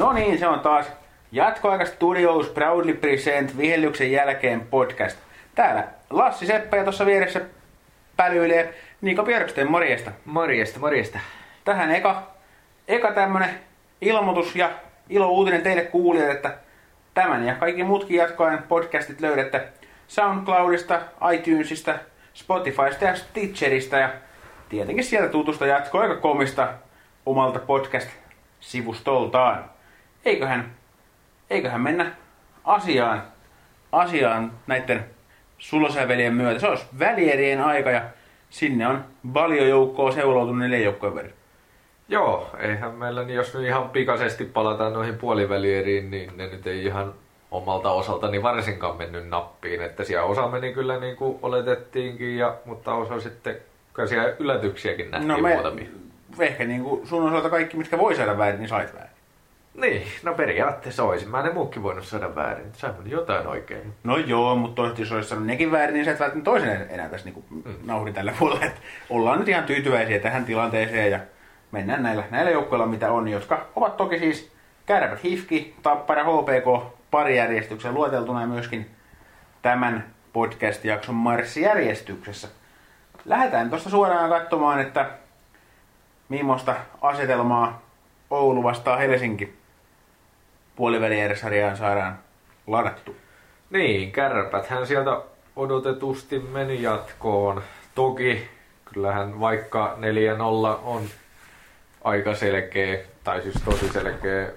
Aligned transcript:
No 0.00 0.12
niin, 0.12 0.38
se 0.38 0.46
on 0.46 0.60
taas 0.60 0.86
Jatkoaika 1.32 1.84
Studios 1.84 2.48
Proudly 2.48 2.94
Present 2.94 3.58
vihellyksen 3.58 4.12
jälkeen 4.12 4.60
podcast. 4.60 5.18
Täällä 5.54 5.84
Lassi 6.10 6.46
Seppä 6.46 6.76
ja 6.76 6.82
tuossa 6.82 7.06
vieressä 7.06 7.40
pälyilee 8.16 8.74
Niiko 9.00 9.22
Björksten, 9.22 9.70
morjesta. 9.70 10.10
Morjesta, 10.24 10.80
morjesta. 10.80 11.18
Tähän 11.64 11.90
eka, 11.90 12.22
eka 12.88 13.12
tämmönen 13.12 13.50
ilmoitus 14.00 14.56
ja 14.56 14.70
ilo 15.08 15.28
uutinen 15.28 15.62
teille 15.62 15.82
kuulijat, 15.82 16.30
että 16.30 16.54
tämän 17.14 17.46
ja 17.46 17.54
kaikki 17.54 17.84
muutkin 17.84 18.16
jatkoajan 18.16 18.64
podcastit 18.68 19.20
löydätte 19.20 19.68
SoundCloudista, 20.08 21.00
iTunesista, 21.32 21.94
Spotifysta 22.34 23.04
ja 23.04 23.16
Stitcherista 23.16 23.96
ja 23.96 24.10
tietenkin 24.68 25.04
sieltä 25.04 25.28
tutusta 25.28 25.66
jatkoaika.comista 25.66 26.68
omalta 27.26 27.58
podcast-sivustoltaan. 27.58 29.79
Eiköhän, 30.24 30.74
eiköhän 31.50 31.80
mennä 31.80 32.12
asiaan, 32.64 33.22
asiaan 33.92 34.52
näiden 34.66 35.04
sulosävelien 35.58 36.34
myötä. 36.34 36.60
Se 36.60 36.66
olisi 36.68 36.86
välierien 36.98 37.60
aika 37.60 37.90
ja 37.90 38.02
sinne 38.50 38.86
on 38.86 39.04
valiojoukkoa 39.34 40.12
seuloutunut 40.12 40.58
neljän 40.58 40.82
joukkojen 40.82 41.14
verran. 41.14 41.32
Joo, 42.08 42.50
eihän 42.58 42.94
meillä, 42.94 43.22
niin 43.22 43.36
jos 43.36 43.54
nyt 43.54 43.64
ihan 43.64 43.88
pikaisesti 43.88 44.44
palataan 44.44 44.92
noihin 44.92 45.14
puolivälieriin, 45.18 46.10
niin 46.10 46.36
ne 46.36 46.46
nyt 46.46 46.66
ei 46.66 46.84
ihan 46.84 47.14
omalta 47.50 47.90
osaltani 47.90 48.42
varsinkaan 48.42 48.96
mennyt 48.96 49.28
nappiin. 49.28 49.82
Että 49.82 50.04
siellä 50.04 50.26
osa 50.26 50.48
meni 50.48 50.72
kyllä 50.72 51.00
niin 51.00 51.16
kuin 51.16 51.38
oletettiinkin, 51.42 52.36
ja, 52.36 52.54
mutta 52.64 52.94
osa 52.94 53.20
sitten, 53.20 53.56
kyllä 53.94 54.08
siellä 54.08 54.34
yllätyksiäkin 54.38 55.10
nähtiin 55.10 55.28
No 55.28 55.38
me, 55.38 55.54
muutamia. 55.54 55.88
ehkä 56.40 56.64
niin 56.64 56.82
kuin 56.82 57.06
sun 57.06 57.28
osalta 57.28 57.50
kaikki, 57.50 57.76
mitkä 57.76 57.98
voi 57.98 58.14
saada 58.14 58.38
väärin, 58.38 58.60
niin 58.60 58.68
sait 58.68 58.94
väärin. 58.94 59.09
Niin, 59.74 60.06
no 60.22 60.34
periaatteessa 60.34 61.04
olisin 61.04 61.28
mä 61.28 61.42
ne 61.42 61.52
muutkin 61.52 61.82
voinut 61.82 62.04
saada 62.04 62.34
väärin. 62.34 62.72
Sai 62.72 62.92
mun 62.92 63.10
jotain 63.10 63.46
oikein. 63.46 63.94
No 64.04 64.16
joo, 64.16 64.56
mutta 64.56 64.74
toivottavasti 64.74 65.02
jos 65.02 65.12
olisi 65.12 65.28
sanonut 65.28 65.46
nekin 65.46 65.72
väärin, 65.72 65.94
niin 65.94 66.04
sä 66.04 66.10
et 66.10 66.20
välttämättä 66.20 66.50
toisen 66.50 66.86
enää 66.90 67.08
tässä 67.08 67.30
niin 67.30 67.44
mm. 67.50 67.74
naurin 67.84 68.14
tällä 68.14 68.32
puolella. 68.38 68.64
Et 68.64 68.82
ollaan 69.10 69.38
nyt 69.38 69.48
ihan 69.48 69.64
tyytyväisiä 69.64 70.18
tähän 70.18 70.44
tilanteeseen 70.44 71.10
ja 71.10 71.20
mennään 71.72 72.02
näillä, 72.02 72.24
näillä 72.30 72.50
joukkoilla, 72.50 72.86
mitä 72.86 73.12
on, 73.12 73.28
jotka 73.28 73.66
ovat 73.76 73.96
toki 73.96 74.18
siis 74.18 74.52
Kärpät, 74.86 75.24
Hifki, 75.24 75.74
Tappara, 75.82 76.24
HPK 76.24 76.94
parijärjestyksen 77.10 77.94
lueteltuna 77.94 78.40
ja 78.40 78.46
myöskin 78.46 78.90
tämän 79.62 80.06
podcast-jakson 80.32 81.14
marssijärjestyksessä. 81.14 82.48
Lähdetään 83.24 83.70
tuosta 83.70 83.90
suoraan 83.90 84.30
katsomaan, 84.30 84.80
että 84.80 85.10
millaista 86.28 86.74
asetelmaa 87.00 87.82
Oulu 88.30 88.62
vastaa 88.62 88.96
Helsinki 88.96 89.59
puolivälierä 90.80 91.34
saadaan 91.74 92.18
ladattu. 92.66 93.16
Niin, 93.70 94.12
kärpäthän 94.12 94.86
sieltä 94.86 95.20
odotetusti 95.56 96.38
meni 96.38 96.82
jatkoon. 96.82 97.62
Toki 97.94 98.48
kyllähän 98.84 99.40
vaikka 99.40 99.96
4-0 100.76 100.80
on 100.84 101.02
aika 102.04 102.34
selkeä, 102.34 102.98
tai 103.24 103.42
siis 103.42 103.54
tosi 103.64 103.88
selkeä, 103.88 104.48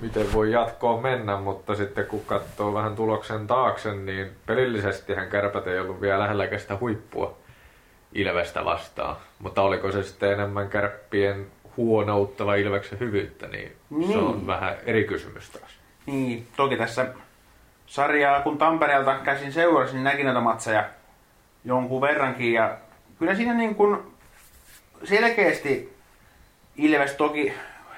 miten 0.00 0.32
voi 0.32 0.52
jatkoon 0.52 1.02
mennä, 1.02 1.36
mutta 1.36 1.74
sitten 1.74 2.06
kun 2.06 2.24
katsoo 2.24 2.74
vähän 2.74 2.96
tuloksen 2.96 3.46
taakse, 3.46 3.94
niin 3.94 4.30
pelillisesti 4.46 5.14
hän 5.14 5.28
kärpät 5.28 5.66
ei 5.66 5.80
ollut 5.80 6.00
vielä 6.00 6.18
lähelläkään 6.18 6.60
sitä 6.60 6.76
huippua 6.80 7.36
Ilvestä 8.12 8.64
vastaan. 8.64 9.16
Mutta 9.38 9.62
oliko 9.62 9.92
se 9.92 10.02
sitten 10.02 10.32
enemmän 10.32 10.68
kärppien 10.68 11.46
huonouttava 11.76 12.54
Ilveksen 12.54 12.98
hyvyyttä, 12.98 13.48
niin, 13.48 13.72
niin. 13.90 14.12
se 14.12 14.18
on 14.18 14.36
Niin. 14.36 14.46
vähän 14.46 14.74
eri 14.86 15.04
kysymys 15.04 15.50
taas. 15.50 15.70
Niin, 16.06 16.46
toki 16.56 16.76
tässä 16.76 17.06
sarjaa, 17.86 18.40
kun 18.40 18.58
Tampereelta 18.58 19.18
käsin 19.24 19.52
seurasin, 19.52 19.94
niin 19.94 20.04
näkin 20.04 20.26
noita 20.26 20.40
matseja 20.40 20.84
jonkun 21.64 22.00
verrankin. 22.00 22.52
Ja 22.52 22.76
kyllä 23.18 23.34
siinä 23.34 23.54
niin 23.54 23.74
kuin 23.74 23.98
selkeästi 25.04 25.92
Ilves 26.76 27.12
toki 27.14 27.52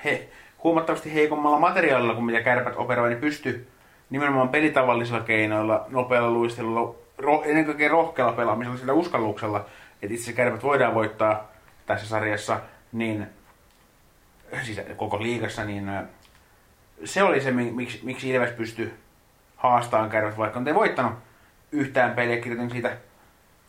he, 0.04 0.28
huomattavasti 0.65 1.15
heikommalla 1.15 1.59
materiaalilla 1.59 2.15
kuin 2.15 2.25
mitä 2.25 2.41
kärpät 2.41 2.75
operoi, 2.77 3.09
niin 3.09 3.21
pysty 3.21 3.66
nimenomaan 4.10 4.48
pelitavallisilla 4.48 5.21
keinoilla, 5.21 5.87
nopealla 5.88 6.31
luistelulla, 6.31 6.94
ro, 7.19 7.43
ennen 7.47 7.65
kaikkea 7.65 7.88
rohkealla 7.88 8.32
pelaamisella, 8.32 8.78
sillä 8.78 8.93
uskalluksella, 8.93 9.65
että 10.03 10.15
itse 10.15 10.32
kärpät 10.32 10.62
voidaan 10.62 10.94
voittaa 10.94 11.48
tässä 11.87 12.06
sarjassa, 12.06 12.60
niin 12.93 13.27
siis 14.62 14.81
koko 14.97 15.22
liigassa, 15.22 15.65
niin 15.65 15.91
se 17.04 17.22
oli 17.22 17.41
se, 17.41 17.50
mi- 17.50 17.70
miksi, 17.70 18.00
miksi 18.03 18.31
Ilves 18.31 18.50
pystyi 18.50 18.94
haastamaan 19.56 20.10
kärpät, 20.10 20.38
vaikka 20.38 20.62
ei 20.66 20.75
voittanut 20.75 21.12
yhtään 21.72 22.15
peliä. 22.15 22.37
Kirjoitin 22.37 22.70
siitä 22.70 22.97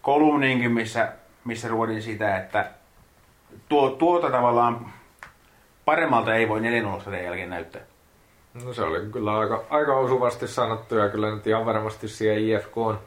kolumniinkin, 0.01 0.72
missä, 0.72 1.12
missä 1.46 1.68
ruodin 1.68 2.01
sitä, 2.01 2.38
että 2.38 2.72
tuo, 3.69 3.90
tuota 3.90 4.31
tavallaan 4.31 4.94
paremmalta 5.85 6.35
ei 6.35 6.50
voi 6.50 6.62
4 6.62 6.84
sarjan 7.03 7.25
jälkeen 7.25 7.50
näyttää. 7.50 7.81
No 8.63 8.73
se 8.73 8.81
oli 8.81 9.09
kyllä 9.12 9.38
aika, 9.40 9.63
aika 9.69 9.97
osuvasti 9.97 10.47
sanottu 10.47 10.96
ja 10.96 11.09
kyllä 11.09 11.35
nyt 11.35 11.47
ihan 11.47 11.66
varmasti 11.66 12.07
siellä 12.07 12.40
IFK 12.40 12.78
on 12.78 13.00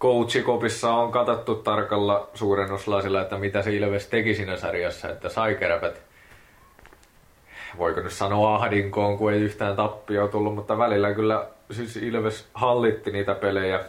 coachikopissa 0.00 0.94
on 0.94 1.12
katsottu 1.12 1.54
tarkalla 1.54 2.30
suurennuslaisilla, 2.34 3.22
että 3.22 3.38
mitä 3.38 3.62
se 3.62 3.72
Ilves 3.72 4.06
teki 4.06 4.34
siinä 4.34 4.56
sarjassa, 4.56 5.08
että 5.08 5.28
sai 5.28 5.54
kärpät 5.54 6.05
voiko 7.78 8.00
nyt 8.00 8.12
sanoa 8.12 8.54
ahdinkoon, 8.54 9.18
kun 9.18 9.32
ei 9.32 9.40
yhtään 9.40 9.76
tappia 9.76 10.28
tullut, 10.28 10.54
mutta 10.54 10.78
välillä 10.78 11.14
kyllä 11.14 11.46
siis 11.70 11.96
Ilves 11.96 12.48
hallitti 12.54 13.10
niitä 13.10 13.34
pelejä, 13.34 13.80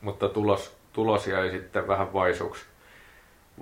mutta 0.00 0.28
tulos, 0.28 0.76
tulos 0.92 1.26
jäi 1.26 1.50
sitten 1.50 1.88
vähän 1.88 2.12
vaisuksi. 2.12 2.64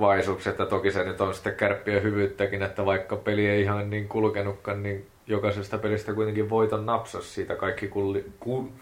vaisuksi, 0.01 0.49
että 0.49 0.67
toki 0.67 0.91
se 0.91 1.05
nyt 1.05 1.21
on 1.21 1.35
sitten 1.35 1.55
kärppien 1.55 2.03
hyvyyttäkin, 2.03 2.63
että 2.63 2.87
vaikka 2.87 3.17
peli 3.17 3.47
ei 3.49 3.63
ihan 3.63 3.91
niin 3.91 4.09
kulkenutkaan, 4.09 4.83
niin 4.83 5.07
jokaisesta 5.27 5.79
pelistä 5.79 6.15
kuitenkin 6.15 6.51
voiton 6.51 6.87
napsas 6.87 7.35
siitä 7.35 7.55
kaikki 7.55 7.89
kulli, 7.89 8.25
ku, 8.41 8.73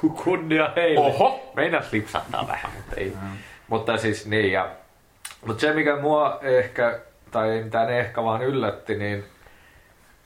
ku, 0.00 0.08
kunnia 0.10 0.70
heille. 0.76 1.00
Oho! 1.00 1.40
Meinas 1.56 1.92
lipsattaa 1.92 2.46
vähän, 2.48 2.72
mutta 2.76 2.96
ei. 2.96 3.12
Mm. 3.22 3.28
Mutta 3.68 3.96
siis 3.96 4.26
niin, 4.26 4.52
ja, 4.52 4.70
mutta 5.46 5.60
se 5.60 5.72
mikä 5.72 5.96
mua 5.96 6.38
ehkä, 6.42 7.00
tai 7.30 7.50
ei 7.50 7.64
mitään 7.64 7.90
ehkä 7.90 8.24
vaan 8.24 8.42
yllätti, 8.42 8.94
niin 8.94 9.24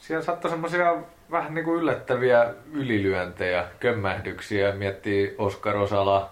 siellä 0.02 0.24
saattoi 0.24 0.50
semmoisia 0.50 0.96
vähän 1.30 1.54
niin 1.54 1.64
kuin 1.64 1.80
yllättäviä 1.80 2.54
ylilyöntejä, 2.72 3.64
kömmähdyksiä. 3.80 4.72
Miettii 4.72 5.34
Oskar 5.38 5.76
Osala, 5.76 6.30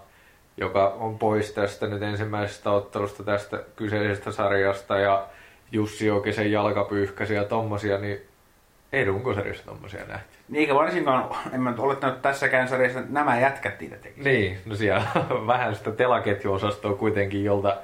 joka 0.57 0.87
on 0.87 1.19
pois 1.19 1.51
tästä 1.51 1.87
nyt 1.87 2.01
ensimmäisestä 2.01 2.71
ottelusta 2.71 3.23
tästä 3.23 3.63
kyseisestä 3.75 4.31
sarjasta 4.31 4.97
ja 4.97 5.27
Jussi 5.71 6.05
Jokisen 6.05 6.51
jalkapyyhkäsi 6.51 7.33
ja 7.33 7.43
tommosia, 7.43 7.97
niin 7.97 8.21
ei 8.93 9.05
runkosarjassa 9.05 9.65
tommosia 9.65 10.05
nähty. 10.05 10.37
Niin 10.49 10.59
eikä 10.59 10.75
varsinkaan, 10.75 11.35
en 11.53 11.61
mä 11.61 11.69
nyt 11.69 11.79
olettanut 11.79 12.21
tässäkään 12.21 12.67
sarjassa, 12.67 12.99
että 12.99 13.13
nämä 13.13 13.39
jätkät 13.39 13.79
niitä 13.79 13.95
teki. 13.95 14.21
Niin, 14.21 14.57
no 14.65 14.75
siellä 14.75 15.03
vähän 15.47 15.75
sitä 15.75 15.91
telaketjuosastoa 15.91 16.93
kuitenkin, 16.93 17.43
jolta 17.43 17.77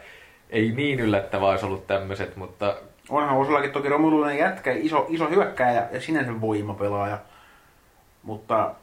ei 0.49 0.71
niin 0.71 0.99
yllättävää 0.99 1.49
olisi 1.49 1.65
ollut 1.65 1.87
tämmöiset, 1.87 2.35
mutta 2.35 2.75
Onhan 3.09 3.37
Osallakin 3.37 3.71
toki 3.71 3.89
Romulunen 3.89 4.37
jätkä, 4.37 4.71
iso, 4.71 5.05
iso 5.09 5.29
hyökkääjä 5.29 5.87
ja 5.91 6.01
sinänsä 6.01 6.41
voimapelaaja. 6.41 7.19
Mutta 8.23 8.75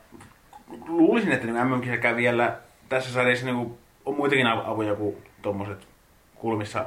luulisin, 0.89 1.33
että 1.33 1.47
niin 1.47 1.57
mm 1.57 2.17
vielä 2.17 2.57
tässä 2.89 3.13
sarjassa 3.13 3.47
niin 3.47 3.77
on 4.05 4.17
muitakin 4.17 4.47
av- 4.47 4.71
avuja 4.71 4.95
kuin 4.95 5.17
tuommoiset 5.43 5.87
kulmissa 6.35 6.87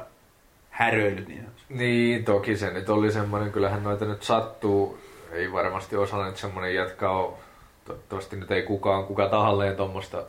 häröilyt. 0.70 1.28
Niin. 1.28 1.46
Niin, 1.68 2.24
toki 2.24 2.56
se 2.56 2.72
nyt 2.72 2.88
oli 2.88 3.12
semmoinen, 3.12 3.52
kyllähän 3.52 3.82
noita 3.82 4.04
nyt 4.04 4.22
sattuu. 4.22 4.98
Ei 5.32 5.52
varmasti 5.52 5.96
osalla 5.96 6.26
nyt 6.26 6.36
semmoinen 6.36 6.74
jätkä 6.74 7.10
on, 7.10 7.34
toivottavasti 7.84 8.36
nyt 8.36 8.50
ei 8.50 8.62
kukaan, 8.62 9.04
kuka 9.04 9.28
tahalleen 9.28 9.76
tuommoista 9.76 10.22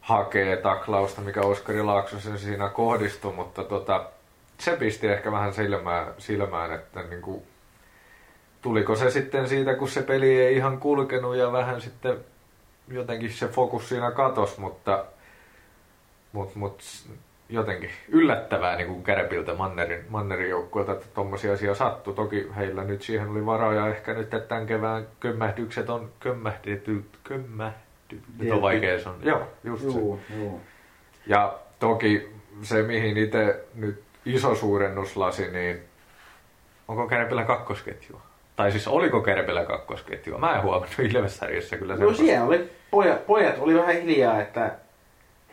hakee 0.00 0.56
taklausta, 0.56 1.20
mikä 1.20 1.40
Oskari 1.40 1.82
Laaksosen 1.82 2.38
siinä 2.38 2.68
kohdistui, 2.68 3.32
mutta 3.32 3.64
tota, 3.64 4.06
se 4.58 4.76
pisti 4.76 5.08
ehkä 5.08 5.32
vähän 5.32 5.54
silmään, 5.54 6.06
silmään 6.18 6.72
että 6.72 7.02
niinku, 7.02 7.46
tuliko 8.62 8.96
se 8.96 9.10
sitten 9.10 9.48
siitä, 9.48 9.74
kun 9.74 9.88
se 9.88 10.02
peli 10.02 10.40
ei 10.40 10.56
ihan 10.56 10.78
kulkenut 10.78 11.36
ja 11.36 11.52
vähän 11.52 11.80
sitten 11.80 12.16
jotenkin 12.88 13.32
se 13.32 13.48
fokus 13.48 13.88
siinä 13.88 14.10
katos, 14.10 14.58
mutta 14.58 15.04
mut, 16.32 16.54
mut, 16.54 16.82
jotenkin 17.48 17.90
yllättävää 18.08 18.76
niin 18.76 18.88
kuin 18.88 19.02
Kärpiltä 19.02 19.54
Mannerin, 19.54 20.04
Mannerin 20.08 20.50
joukkueelta, 20.50 20.92
että 20.92 21.06
tuommoisia 21.14 21.52
asioita 21.52 21.78
sattui. 21.78 22.14
Toki 22.14 22.46
heillä 22.56 22.84
nyt 22.84 23.02
siihen 23.02 23.28
oli 23.28 23.46
varaa 23.46 23.74
ja 23.74 23.88
ehkä 23.88 24.14
nyt, 24.14 24.34
että 24.34 24.48
tämän 24.48 24.66
kevään 24.66 25.06
kömmähdykset 25.20 25.90
on 25.90 26.10
kömmähdetyt, 26.20 27.04
kömmähdy, 27.24 28.20
nyt 28.38 28.52
on 28.52 28.62
vaikea 28.62 29.00
sanoa. 29.00 29.20
Joo, 29.22 29.42
just 29.64 29.82
se. 29.82 29.98
Juu, 29.98 30.20
juu. 30.36 30.60
Ja 31.26 31.58
toki 31.78 32.32
se, 32.62 32.82
mihin 32.82 33.16
itse 33.16 33.64
nyt 33.74 34.02
iso 34.26 34.54
suurennuslasi, 34.54 35.50
niin 35.50 35.80
onko 36.88 37.06
Kärpillä 37.08 37.44
kakkosketjua? 37.44 38.20
Tai 38.56 38.70
siis 38.72 38.88
oliko 38.88 39.20
Kärpillä 39.20 39.64
kakkosketjua? 39.64 40.38
Mä 40.38 40.56
en 40.56 40.62
huomannut 40.62 40.98
Ilves-sarjassa 40.98 41.76
kyllä 41.76 41.92
No 41.92 41.98
semmoista. 41.98 42.22
siellä 42.24 42.46
oli, 42.46 42.70
pojat, 42.90 43.26
pojat 43.26 43.54
oli 43.58 43.74
vähän 43.74 43.94
hiljaa, 43.94 44.40
että 44.40 44.70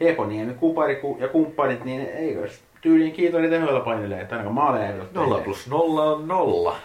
Heponiemi, 0.02 0.54
Kupari 0.54 0.96
ku- 0.96 1.18
ja 1.20 1.28
kumppanit, 1.28 1.86
niin 1.86 2.02
eikös 2.02 2.64
tyyliin 2.82 3.12
kiitollinen 3.12 3.60
tehoilla 3.60 3.80
painelee, 3.80 4.22
että 4.22 4.36
ainakaan 4.36 4.56
maaleja 4.56 4.88
ei 4.88 5.00
ole 5.00 5.08
Nolla 5.14 5.38
plus 5.40 5.68
nolla 5.68 6.04
on 6.04 6.28
nolla. 6.28 6.78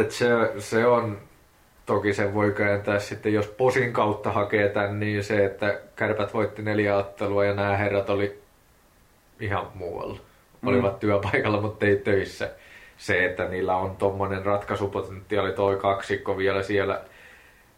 Et 0.00 0.10
se, 0.10 0.26
se 0.58 0.86
on, 0.86 1.18
toki 1.86 2.12
sen 2.14 2.34
voi 2.34 2.50
kääntää 2.52 2.98
sitten, 2.98 3.32
jos 3.32 3.46
posin 3.46 3.92
kautta 3.92 4.32
hakee 4.32 4.68
tän, 4.68 5.00
niin 5.00 5.24
se, 5.24 5.44
että 5.44 5.80
kärpät 5.96 6.34
voitti 6.34 6.62
neljä 6.62 6.96
ottelua 6.96 7.44
ja 7.44 7.54
nämä 7.54 7.76
herrat 7.76 8.10
oli 8.10 8.40
ihan 9.40 9.66
muualla. 9.74 10.18
Olivat 10.66 11.00
työpaikalla, 11.00 11.60
mutta 11.60 11.86
ei 11.86 11.96
töissä. 11.96 12.50
Se, 12.96 13.24
että 13.24 13.44
niillä 13.44 13.76
on 13.76 13.96
tommonen 13.96 14.44
ratkaisupotentiaali 14.44 15.52
toi 15.52 15.76
kaksikko 15.76 16.38
vielä 16.38 16.62
siellä. 16.62 17.00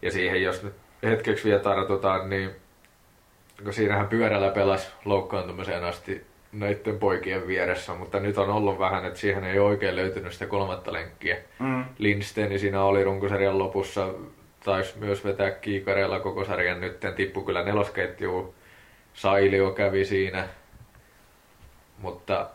Ja 0.03 0.11
siihen, 0.11 0.43
jos 0.43 0.63
nyt 0.63 0.75
hetkeksi 1.03 1.45
vielä 1.45 1.61
tartutaan, 1.61 2.31
niin 2.31 2.51
kun 3.65 3.73
siinähän 3.73 4.09
pyörällä 4.09 4.51
pelasi 4.51 4.89
loukkaantumiseen 5.05 5.85
asti 5.85 6.25
näiden 6.53 6.99
poikien 6.99 7.47
vieressä, 7.47 7.95
mutta 7.95 8.21
nyt 8.21 8.39
on 8.39 8.51
ollut 8.51 8.79
vähän, 8.79 9.05
että 9.05 9.19
siihen 9.19 9.45
ei 9.45 9.59
oikein 9.59 9.97
löytynyt 9.97 10.33
sitä 10.33 10.47
kolmatta 10.47 10.93
lenkkiä. 10.93 11.37
Mm. 11.59 11.85
Lindsteni 11.99 12.59
siinä 12.59 12.83
oli 12.83 13.05
runkosarjan 13.05 13.59
lopussa, 13.59 14.09
taisi 14.65 14.99
myös 14.99 15.25
vetää 15.25 15.51
kiikareilla 15.51 16.21
koko 16.21 16.45
sarjan 16.45 16.81
nyt, 16.81 17.01
tippu 17.17 17.43
kyllä 17.43 17.63
nelosketjuun. 17.63 18.55
Sailio 19.15 19.71
kävi 19.71 20.05
siinä, 20.05 20.49
mutta 21.99 22.51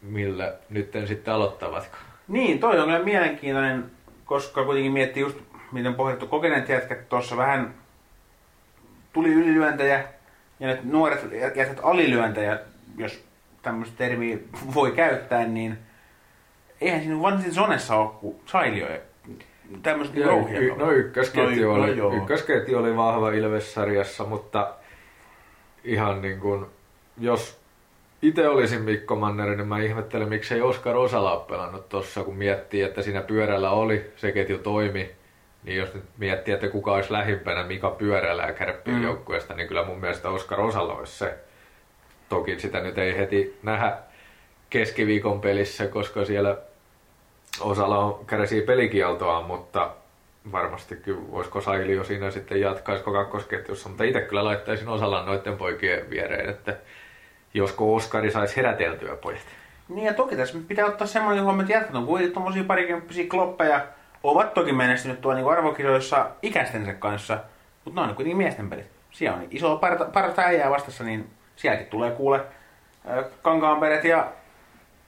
millä 0.00 0.54
nyt 0.70 0.92
sitten 1.06 1.34
aloittavatko? 1.34 1.96
Niin, 2.28 2.58
toi 2.58 2.78
on 2.78 2.84
kyllä 2.84 2.98
mielenkiintoinen, 2.98 3.90
koska 4.24 4.64
kuitenkin 4.64 4.92
miettii 4.92 5.20
just, 5.20 5.38
miten 5.72 5.94
pohdittu 5.94 6.26
kokeneet 6.26 6.68
jätkät 6.68 7.08
tuossa 7.08 7.36
vähän 7.36 7.74
tuli 9.12 9.28
ylilyöntejä 9.32 10.04
ja 10.60 10.66
nyt 10.68 10.84
nuoret 10.84 11.32
jätkät 11.56 11.80
alilyöntejä, 11.82 12.58
jos 12.96 13.24
tämmöistä 13.62 13.96
termiä 13.98 14.38
voi 14.74 14.90
käyttää, 14.92 15.44
niin 15.44 15.78
eihän 16.80 17.00
siinä 17.00 17.22
vansin 17.22 17.54
sonessa 17.54 17.96
ole 17.96 18.10
kuin 18.20 18.36
sailioja. 18.46 18.98
Tämmöistä 19.82 20.18
Joo, 20.18 20.28
rouhia. 20.30 20.60
y- 20.60 20.74
no 20.76 20.90
ykkösketju, 20.90 21.68
No, 21.70 21.76
no 21.76 21.82
oli, 21.84 21.96
joo. 21.96 22.14
ykkösketju 22.16 22.78
oli 22.78 22.96
vahva 22.96 23.30
Ilves-sarjassa, 23.30 24.24
mutta 24.24 24.74
ihan 25.84 26.22
niin 26.22 26.40
kuin, 26.40 26.66
jos 27.20 27.57
itse 28.22 28.48
olisin 28.48 28.82
Mikko 28.82 29.16
Manneri, 29.16 29.56
niin 29.56 29.68
mä 29.68 29.78
ihmettelen, 29.78 30.28
miksei 30.28 30.60
Oskar 30.60 30.96
Osala 30.96 31.32
ole 31.38 31.46
pelannut 31.48 31.88
tossa, 31.88 32.24
kun 32.24 32.36
miettii, 32.36 32.82
että 32.82 33.02
siinä 33.02 33.20
pyörällä 33.20 33.70
oli, 33.70 34.12
se 34.16 34.32
ketju 34.32 34.58
toimi. 34.58 35.10
Niin 35.64 35.76
jos 35.76 35.94
nyt 35.94 36.04
miettii, 36.18 36.54
että 36.54 36.68
kuka 36.68 36.92
olisi 36.92 37.12
lähimpänä 37.12 37.64
Mika 37.64 37.90
Pyörällä 37.90 38.42
ja 38.42 38.52
kärppien 38.52 38.96
Mm. 38.96 39.02
joukkueesta, 39.02 39.54
niin 39.54 39.68
kyllä 39.68 39.84
mun 39.84 40.00
mielestä 40.00 40.28
Oskar 40.28 40.60
Osala 40.60 40.94
olisi 40.94 41.18
se. 41.18 41.34
Toki 42.28 42.60
sitä 42.60 42.80
nyt 42.80 42.98
ei 42.98 43.16
heti 43.16 43.58
nähdä 43.62 43.96
keskiviikon 44.70 45.40
pelissä, 45.40 45.86
koska 45.86 46.24
siellä 46.24 46.56
osalla 47.60 47.98
on, 47.98 48.26
kärsii 48.26 48.62
pelikieltoa, 48.62 49.42
mutta 49.42 49.90
varmasti 50.52 50.96
kyllä 50.96 51.20
voisiko 51.30 51.60
Sailio 51.60 52.04
siinä 52.04 52.30
sitten 52.30 52.60
jatkaisiko 52.60 53.12
kakkosketjussa, 53.12 53.88
mutta 53.88 54.04
itse 54.04 54.20
kyllä 54.20 54.44
laittaisin 54.44 54.88
osalla 54.88 55.24
noiden 55.24 55.56
poikien 55.56 56.10
viereen, 56.10 56.50
että 56.50 56.76
josko 57.54 57.94
Oskari 57.94 58.30
saisi 58.30 58.56
heräteltyä 58.56 59.16
pojat. 59.16 59.40
Niin 59.88 60.06
ja 60.06 60.14
toki 60.14 60.36
tässä 60.36 60.58
pitää 60.68 60.86
ottaa 60.86 61.06
semmoinen 61.06 61.44
huomioon, 61.44 61.64
että 61.64 61.72
jätkät 61.72 61.94
on 61.94 62.06
kuitenkin 62.06 62.34
tommosia 62.34 62.64
parikymppisiä 62.64 63.26
kloppeja, 63.30 63.86
ovat 64.22 64.54
toki 64.54 64.72
menestynyt 64.72 65.20
tuolla 65.20 65.38
niin 65.38 65.50
arvokisoissa 65.50 66.30
ikäistensä 66.42 66.94
kanssa, 66.94 67.38
mutta 67.84 68.00
ne 68.00 68.08
on 68.08 68.14
kuitenkin 68.14 68.36
miesten 68.36 68.70
pelit. 68.70 68.86
Siellä 69.10 69.38
on 69.38 69.46
iso 69.50 69.76
parta, 69.76 70.04
parta 70.04 70.42
äijää 70.42 70.70
vastassa, 70.70 71.04
niin 71.04 71.30
sielläkin 71.56 71.86
tulee 71.86 72.10
kuule 72.10 72.40
kankaanperet 73.42 74.04
ja 74.04 74.28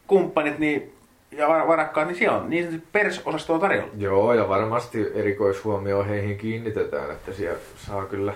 kumppanit 0.06 0.58
niin, 0.58 0.96
ja 1.30 1.48
var- 1.48 1.68
varakkaat, 1.68 2.06
niin 2.08 2.18
siellä 2.18 2.38
on 2.38 2.50
niin 2.50 2.64
sanotusti 2.64 2.88
pers-osastoa 2.92 3.58
tarjolla. 3.58 3.92
Joo, 3.96 4.34
ja 4.34 4.48
varmasti 4.48 5.12
erikoishuomio 5.14 6.04
heihin 6.04 6.38
kiinnitetään, 6.38 7.10
että 7.10 7.32
siellä 7.32 7.58
saa 7.76 8.04
kyllä 8.04 8.32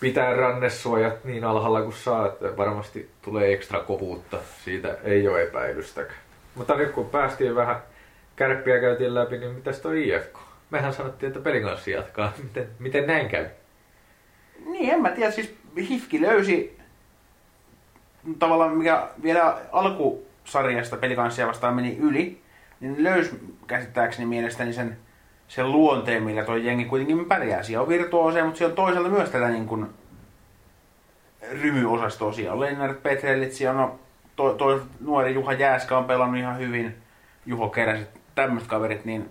pitää 0.00 0.34
rannesuojat 0.34 1.24
niin 1.24 1.44
alhaalla 1.44 1.82
kuin 1.82 1.92
saa, 1.92 2.26
että 2.26 2.56
varmasti 2.56 3.10
tulee 3.22 3.52
ekstra 3.52 3.80
kovuutta. 3.80 4.38
Siitä 4.64 4.96
ei 5.04 5.28
ole 5.28 5.42
epäilystäkään. 5.42 6.18
Mutta 6.54 6.74
nyt 6.74 6.90
kun 6.90 7.10
päästiin 7.10 7.54
vähän 7.54 7.82
kärppiä 8.36 8.80
käytiin 8.80 9.14
läpi, 9.14 9.38
niin 9.38 9.54
mitäs 9.54 9.80
toi 9.80 10.08
IFK? 10.08 10.38
Mehän 10.70 10.94
sanottiin, 10.94 11.28
että 11.28 11.40
pelin 11.40 11.62
kanssa 11.62 11.90
jatkaa. 11.90 12.32
Miten, 12.42 12.68
miten 12.78 13.06
näin 13.06 13.28
kävi? 13.28 13.48
Niin, 14.64 14.94
en 14.94 15.02
mä 15.02 15.10
tiedä, 15.10 15.30
siis 15.30 15.54
Hifki 15.88 16.20
löysi 16.20 16.78
tavallaan 18.38 18.76
mikä 18.76 19.08
vielä 19.22 19.58
alkusarjasta 19.72 20.96
pelikanssia 20.96 21.46
vastaan 21.46 21.74
meni 21.74 21.96
yli, 22.00 22.40
niin 22.80 23.04
löysi 23.04 23.40
käsittääkseni 23.66 24.26
mielestäni 24.26 24.72
sen, 24.72 24.96
sen 25.48 25.72
luonteen, 25.72 26.22
millä 26.22 26.44
toi 26.44 26.66
jengi 26.66 26.84
kuitenkin 26.84 27.24
pärjää. 27.24 27.62
Siellä 27.62 27.82
on 27.82 27.88
virtuooseja, 27.88 28.44
mutta 28.44 28.58
siellä 28.58 28.72
on 28.72 28.76
toisaalta 28.76 29.10
myös 29.10 29.30
tätä 29.30 29.48
niin 29.48 29.66
kuin 29.66 29.86
rymyosastoa. 31.50 32.32
Siellä 32.32 32.52
on 32.52 32.60
Lennart 32.60 33.02
Petrellit, 33.02 33.52
siellä 33.52 33.82
on 33.82 33.98
to, 34.36 34.54
to, 34.54 34.80
nuori 35.00 35.34
Juha 35.34 35.52
Jääskä 35.52 35.98
on 35.98 36.04
pelannut 36.04 36.40
ihan 36.40 36.58
hyvin, 36.58 36.96
Juho 37.46 37.68
Keräset, 37.68 38.20
tämmöiset 38.34 38.68
kaverit, 38.68 39.04
niin 39.04 39.30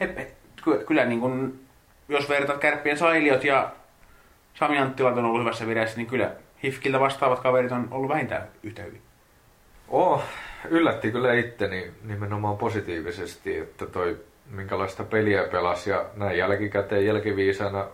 he, 0.00 0.14
he, 0.16 0.32
ky- 0.64 0.84
kyllä 0.86 1.04
niin 1.04 1.20
kuin, 1.20 1.60
jos 2.08 2.28
vertaat 2.28 2.60
kärppien 2.60 2.98
sailiot 2.98 3.44
ja 3.44 3.70
Sami 4.54 4.78
Anttilat 4.78 5.18
on 5.18 5.24
ollut 5.24 5.40
hyvässä 5.40 5.66
vireessä, 5.66 5.96
niin 5.96 6.06
kyllä 6.06 6.30
Hifkiltä 6.64 7.00
vastaavat 7.00 7.40
kaverit 7.40 7.72
on 7.72 7.88
ollut 7.90 8.08
vähintään 8.08 8.48
yhtä 8.62 8.82
hyvin. 8.82 9.02
Oh, 9.88 10.22
yllätti 10.68 11.10
kyllä 11.10 11.34
itteni 11.34 11.90
nimenomaan 12.04 12.56
positiivisesti, 12.56 13.58
että 13.58 13.86
toi 13.86 14.18
minkälaista 14.50 15.04
peliä 15.04 15.44
pelasi 15.44 15.90
ja 15.90 16.04
näin 16.16 16.38
jälkikäteen 16.38 17.06
jälkiviisana 17.06 17.86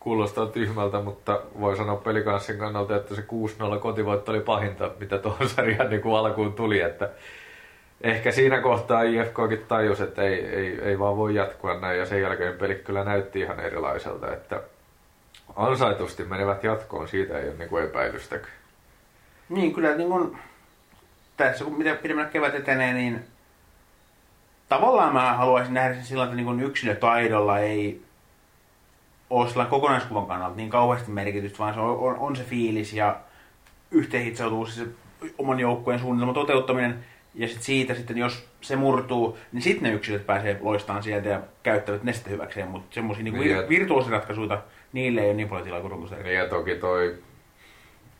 kuulostaa 0.00 0.46
tyhmältä, 0.46 1.00
mutta 1.00 1.40
voi 1.60 1.76
sanoa 1.76 1.96
pelikanssin 1.96 2.58
kannalta, 2.58 2.96
että 2.96 3.14
se 3.14 3.22
6-0 3.76 3.78
kotivoitto 3.80 4.32
oli 4.32 4.40
pahinta, 4.40 4.90
mitä 5.00 5.18
tuohon 5.18 5.48
sarjaan 5.56 5.90
niin 5.90 6.16
alkuun 6.18 6.52
tuli, 6.52 6.80
että 6.80 7.10
ehkä 8.00 8.30
siinä 8.32 8.60
kohtaa 8.60 9.02
IFKkin 9.02 9.64
tajus, 9.68 10.00
että 10.00 10.22
ei, 10.22 10.46
ei, 10.46 10.80
ei 10.82 10.98
vaan 10.98 11.16
voi 11.16 11.34
jatkua 11.34 11.80
näin 11.80 11.98
ja 11.98 12.06
sen 12.06 12.22
jälkeen 12.22 12.58
pelit 12.58 12.82
kyllä 12.82 13.04
näytti 13.04 13.40
ihan 13.40 13.60
erilaiselta, 13.60 14.32
että 14.32 14.62
ansaitusti 15.56 16.24
menevät 16.24 16.64
jatkoon, 16.64 17.08
siitä 17.08 17.38
ei 17.38 17.48
ole 17.48 17.56
niin 17.58 17.68
kuin 17.68 17.84
epäilystäkään. 17.84 18.52
Niin, 19.48 19.74
kyllä 19.74 19.94
niin 19.96 20.08
kun, 20.08 20.38
tässä 21.36 21.64
kun 21.64 21.78
mitä 21.78 21.94
pidemmälle 21.94 22.30
kevät 22.30 22.54
etenee, 22.54 22.92
niin 22.92 23.24
tavallaan 24.68 25.12
mä 25.12 25.32
haluaisin 25.32 25.74
nähdä 25.74 25.94
sen 25.94 26.04
sillä, 26.04 26.24
että 26.24 26.36
niin 26.36 26.60
yksilötaidolla 26.60 27.58
ei 27.58 28.02
ole 29.30 29.48
sillä 29.48 29.64
kokonaiskuvan 29.64 30.26
kannalta 30.26 30.56
niin 30.56 30.70
kauheasti 30.70 31.10
merkitystä, 31.10 31.58
vaan 31.58 31.74
se 31.74 31.80
on, 31.80 31.98
on, 31.98 32.18
on 32.18 32.36
se 32.36 32.44
fiilis 32.44 32.92
ja 32.92 33.16
yhteenhitsautuu 33.90 34.66
se 34.66 34.86
oman 35.38 35.60
joukkueen 35.60 36.00
suunnitelman 36.00 36.34
toteuttaminen. 36.34 37.04
Ja 37.34 37.48
sit 37.48 37.62
siitä 37.62 37.94
sitten, 37.94 38.18
jos 38.18 38.48
se 38.60 38.76
murtuu, 38.76 39.38
niin 39.52 39.62
sitten 39.62 39.82
ne 39.82 39.96
yksilöt 39.96 40.26
pääsee 40.26 40.58
loistamaan 40.60 41.02
sieltä 41.02 41.28
ja 41.28 41.40
käyttävät 41.62 42.02
ne 42.02 42.12
sitten 42.12 42.32
hyväkseen. 42.32 42.68
Mutta 42.68 42.94
semmoisia 42.94 43.24
niin 43.24 43.34
Niin, 43.34 43.56
vir- 43.56 43.68
virtuosiratkaisuja, 43.68 44.62
niille 44.92 45.20
ei 45.20 45.26
ole 45.26 45.34
niin 45.36 45.48
paljon 45.48 45.64
tilaa 45.64 45.80
kuin 45.80 45.90
runkosarjassa. 45.90 46.28
Niin 46.28 46.38
ja 46.38 46.48
toki 46.48 46.74
toi, 46.74 47.14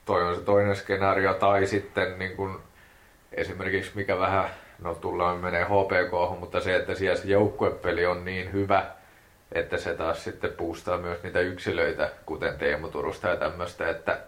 toi 0.05 0.23
on 0.23 0.35
se 0.35 0.41
toinen 0.41 0.77
skenaario, 0.77 1.35
tai 1.35 1.67
sitten 1.67 2.19
niin 2.19 2.37
kun, 2.37 2.61
esimerkiksi 3.33 3.91
mikä 3.95 4.19
vähän, 4.19 4.45
no 4.83 4.95
tullaan 4.95 5.39
menee 5.39 5.65
HPK, 5.65 6.41
mutta 6.41 6.61
se, 6.61 6.77
että 6.77 6.95
siellä 6.95 7.17
se 7.17 7.29
joukkuepeli 7.29 8.07
on 8.07 8.25
niin 8.25 8.53
hyvä, 8.53 8.87
että 9.53 9.77
se 9.77 9.95
taas 9.95 10.25
sitten 10.25 10.53
puustaa 10.53 10.99
myös 10.99 11.23
niitä 11.23 11.41
yksilöitä, 11.41 12.11
kuten 12.27 12.59
Teemu 12.59 12.89
Turusta 12.89 13.29
ja 13.29 13.37
tämmöistä, 13.37 13.91
että 13.91 14.19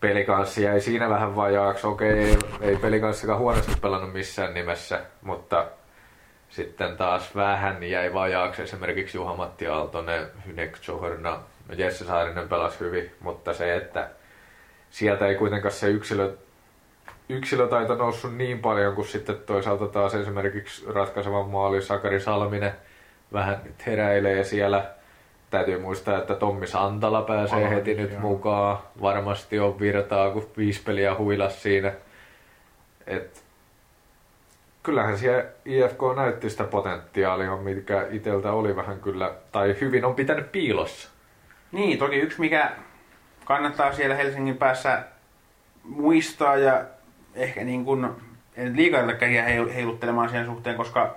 pelikanssi 0.00 0.62
jäi 0.62 0.80
siinä 0.80 1.08
vähän 1.08 1.36
vajaaksi. 1.36 1.86
Okei, 1.86 2.38
ei, 2.60 2.76
pelikanssikaan 2.76 3.38
huonosti 3.38 3.72
pelannut 3.80 4.12
missään 4.12 4.54
nimessä, 4.54 5.00
mutta 5.22 5.66
sitten 6.48 6.96
taas 6.96 7.36
vähän 7.36 7.82
jäi 7.82 8.14
vajaaksi 8.14 8.62
esimerkiksi 8.62 9.18
Juha-Matti 9.18 9.66
Aaltonen, 9.66 10.26
Hynek 10.46 10.78
Johorna, 10.88 11.40
Jesse 11.76 12.04
Saarinen 12.04 12.48
pelasi 12.48 12.80
hyvin, 12.80 13.10
mutta 13.20 13.54
se, 13.54 13.76
että 13.76 14.10
sieltä 14.90 15.26
ei 15.26 15.34
kuitenkaan 15.34 15.72
se 15.72 15.90
yksilö, 15.90 16.36
yksilötaito 17.28 17.94
noussut 17.94 18.36
niin 18.36 18.58
paljon 18.58 18.94
kuin 18.94 19.06
sitten 19.06 19.36
toisaalta 19.46 19.86
taas 19.86 20.14
esimerkiksi 20.14 20.86
ratkaisevan 20.92 21.48
maali 21.48 21.82
Sakari 21.82 22.20
Salminen 22.20 22.72
vähän 23.32 23.60
nyt 23.64 23.86
heräilee 23.86 24.44
siellä. 24.44 24.90
Täytyy 25.50 25.78
muistaa, 25.78 26.18
että 26.18 26.34
Tommi 26.34 26.66
Santala 26.66 27.22
pääsee 27.22 27.56
Aivan, 27.56 27.72
heti 27.72 27.94
nyt 27.94 28.12
joo. 28.12 28.20
mukaan. 28.20 28.78
Varmasti 29.00 29.58
on 29.58 29.80
virtaa, 29.80 30.30
kun 30.30 30.50
viisi 30.56 30.82
peliä 30.82 31.14
huilas 31.14 31.62
siinä. 31.62 31.92
Et 33.06 33.44
kyllähän 34.82 35.18
siellä 35.18 35.44
IFK 35.64 35.98
näytti 36.16 36.50
sitä 36.50 36.64
potentiaalia, 36.64 37.56
mikä 37.56 38.06
iteltä 38.10 38.52
oli 38.52 38.76
vähän 38.76 39.00
kyllä, 39.00 39.34
tai 39.52 39.76
hyvin 39.80 40.04
on 40.04 40.14
pitänyt 40.14 40.52
piilossa. 40.52 41.08
Niin, 41.72 41.98
toki 41.98 42.16
yksi 42.16 42.40
mikä 42.40 42.72
kannattaa 43.44 43.92
siellä 43.92 44.14
Helsingin 44.14 44.56
päässä 44.56 45.04
muistaa 45.82 46.56
ja 46.56 46.84
ehkä 47.38 47.64
niin 47.64 47.84
kuin, 47.84 48.08
en 48.56 48.76
liikaa 48.76 49.12
kähiä 49.12 49.44
heiluttelemaan 49.74 50.30
sen 50.30 50.46
suhteen, 50.46 50.76
koska 50.76 51.16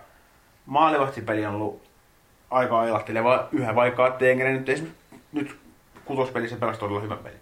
maalivahtipeli 0.66 1.46
on 1.46 1.56
ollut 1.56 1.82
aika 2.52 2.80
ailahteleva 2.80 3.48
yhä, 3.52 3.76
vaikka 3.76 4.12
Teengren 4.12 4.54
nyt 4.54 4.70
esimerkiksi 4.70 5.02
nyt 5.32 5.58
kutospelissä 6.06 6.58
pelasi 6.58 6.80
todella 6.80 7.02
hyvän 7.02 7.18
pelin. 7.18 7.40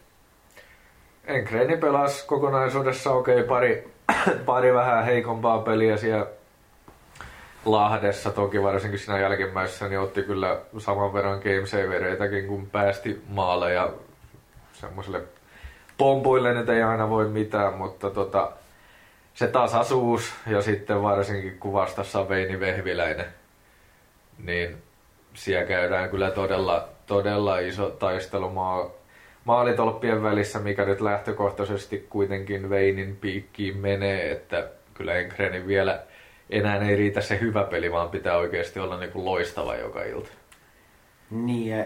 Enkreeni 1.25 1.77
pelasi 1.77 2.27
kokonaisuudessa 2.27 3.11
okei 3.11 3.35
okay, 3.35 3.47
pari, 3.47 3.93
pari 4.45 4.73
vähän 4.73 5.05
heikompaa 5.05 5.59
peliä 5.59 5.97
siellä 5.97 6.27
Lahdessa 7.65 8.31
toki 8.31 8.63
varsinkin 8.63 8.99
siinä 8.99 9.19
jälkimmäisessä, 9.19 9.87
niin 9.87 9.99
otti 9.99 10.23
kyllä 10.23 10.59
saman 10.77 11.13
verran 11.13 11.39
gamesavereitäkin, 11.39 12.47
kun 12.47 12.69
päästi 12.69 13.21
maaleja 13.27 13.89
semmoiselle 14.73 15.21
pompuille 15.97 16.53
nyt 16.53 16.69
ei 16.69 16.83
aina 16.83 17.09
voi 17.09 17.27
mitään, 17.27 17.73
mutta 17.73 18.09
tota, 18.09 18.51
se 19.39 19.47
tasaisuus 19.47 20.33
ja 20.47 20.61
sitten 20.61 21.01
varsinkin 21.01 21.59
on 22.15 22.29
Veini 22.29 22.59
Vehviläinen, 22.59 23.25
niin 24.43 24.77
siellä 25.33 25.65
käydään 25.65 26.09
kyllä 26.09 26.31
todella, 26.31 26.87
todella 27.05 27.59
iso 27.59 27.89
taistelu 27.89 28.49
maa, 28.49 28.89
maalitolppien 29.45 30.23
välissä, 30.23 30.59
mikä 30.59 30.85
nyt 30.85 31.01
lähtökohtaisesti 31.01 32.07
kuitenkin 32.09 32.69
Veinin 32.69 33.15
piikkiin 33.15 33.77
menee, 33.77 34.31
että 34.31 34.67
kyllä 34.93 35.13
Enkrenin 35.13 35.67
vielä 35.67 36.03
enää 36.49 36.75
ei 36.75 36.95
riitä 36.95 37.21
se 37.21 37.39
hyvä 37.39 37.63
peli, 37.63 37.91
vaan 37.91 38.09
pitää 38.09 38.37
oikeasti 38.37 38.79
olla 38.79 38.99
niin 38.99 39.11
kuin 39.11 39.25
loistava 39.25 39.75
joka 39.75 40.03
ilta. 40.03 40.29
Niin, 41.31 41.77
ja 41.77 41.85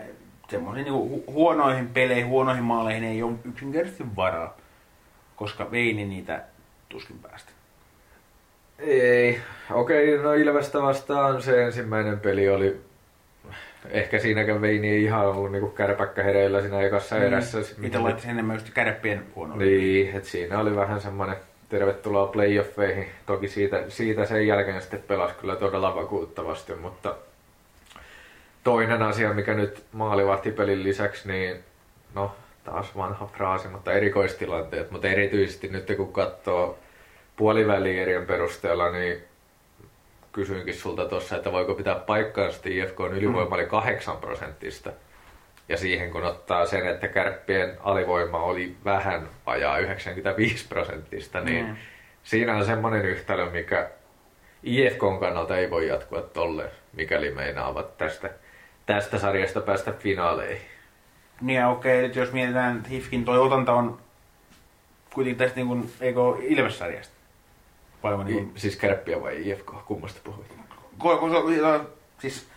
semmoisiin 0.49 0.85
niin 0.85 1.23
huonoihin 1.27 1.87
peleihin, 1.89 2.27
huonoihin 2.27 2.63
maaleihin 2.63 3.03
ei 3.03 3.23
ole 3.23 3.33
yksinkertaisesti 3.45 4.15
varaa, 4.15 4.57
koska 5.35 5.71
Veini 5.71 6.05
niitä 6.05 6.52
tuskin 6.93 7.19
päästä. 7.19 7.51
Ei. 8.79 9.39
Okei, 9.71 10.17
no 10.17 10.33
Ilvestä 10.33 10.81
vastaan 10.81 11.41
se 11.41 11.63
ensimmäinen 11.63 12.19
peli 12.19 12.49
oli 12.49 12.81
ehkä 13.89 14.19
siinäkään 14.19 14.61
Veini 14.61 14.89
ei 14.89 15.03
ihan 15.03 15.27
ollut 15.27 15.51
niinku 15.51 15.69
kärpäkkä 15.69 16.23
hereillä 16.23 16.61
siinä 16.61 16.81
ekassa 16.81 17.15
mm. 17.15 17.21
erässä. 17.21 17.57
Mitä 17.77 18.03
laittaisi 18.03 18.29
enemmän 18.29 18.55
just 18.55 18.69
kärppien 18.73 19.25
huono. 19.35 19.55
Niin, 19.55 20.15
että 20.15 20.29
siinä 20.29 20.59
oli 20.59 20.75
vähän 20.75 21.01
semmoinen 21.01 21.35
tervetuloa 21.69 22.27
playoffeihin. 22.27 23.07
Toki 23.25 23.47
siitä, 23.47 23.83
siitä 23.87 24.25
sen 24.25 24.47
jälkeen 24.47 24.81
sitten 24.81 25.03
pelasi 25.07 25.35
kyllä 25.35 25.55
todella 25.55 25.95
vakuuttavasti, 25.95 26.75
mutta 26.75 27.15
toinen 28.63 29.01
asia, 29.01 29.33
mikä 29.33 29.53
nyt 29.53 29.83
maalivahtipelin 29.91 30.83
lisäksi, 30.83 31.27
niin 31.27 31.57
no 32.15 32.35
taas 32.63 32.97
vanha 32.97 33.27
fraasi, 33.37 33.67
mutta 33.67 33.93
erikoistilanteet, 33.93 34.91
mutta 34.91 35.07
erityisesti 35.07 35.67
nyt 35.67 35.91
kun 35.97 36.13
katsoo 36.13 36.79
puolivälierien 37.35 38.25
perusteella, 38.25 38.91
niin 38.91 39.23
kysyinkin 40.31 40.73
sulta 40.73 41.05
tuossa, 41.05 41.35
että 41.35 41.51
voiko 41.51 41.73
pitää 41.73 41.95
paikkaansa, 41.95 42.57
että 42.57 42.69
IFK 42.69 42.99
on 42.99 43.13
ylivoima 43.13 43.55
oli 43.55 43.65
8 43.65 44.17
prosentista. 44.17 44.91
Ja 45.69 45.77
siihen 45.77 46.11
kun 46.11 46.23
ottaa 46.23 46.65
sen, 46.65 46.87
että 46.87 47.07
kärppien 47.07 47.77
alivoima 47.83 48.37
oli 48.37 48.75
vähän 48.85 49.29
vajaa 49.45 49.77
95 49.77 50.67
prosenttista, 50.67 51.41
niin 51.41 51.65
mm. 51.65 51.75
siinä 52.23 52.55
on 52.55 52.65
semmoinen 52.65 53.05
yhtälö, 53.05 53.49
mikä 53.49 53.89
IFK 54.63 54.99
kannalta 55.19 55.57
ei 55.57 55.69
voi 55.69 55.87
jatkua 55.87 56.21
tolle, 56.21 56.71
mikäli 56.93 57.31
meinaavat 57.31 57.97
tästä, 57.97 58.29
tästä 58.85 59.19
sarjasta 59.19 59.61
päästä 59.61 59.91
finaaleihin. 59.91 60.67
Niin 61.41 61.65
okei, 61.65 61.97
okay, 61.97 62.07
nyt 62.07 62.15
jos 62.15 62.31
mietitään, 62.31 62.77
että 62.77 62.89
HIFKin 62.89 63.25
toi 63.25 63.39
otanta 63.39 63.73
on 63.73 63.99
kuitenkin 65.13 65.37
tästä 65.37 65.55
niin 65.55 65.67
kuin, 65.67 65.91
eikö 66.01 66.19
Ilves-sarjasta? 66.41 67.12
Vai 68.03 68.23
niin 68.23 68.45
kuin... 68.45 68.51
Siis 68.55 68.75
kärppiä 68.75 69.21
vai 69.21 69.49
IFK, 69.49 69.71
kummasta 69.85 70.19
puhuit? 70.23 70.47
Ko, 70.97 71.17
ko, 71.17 71.29
ko, 71.29 71.49
siis 72.19 72.47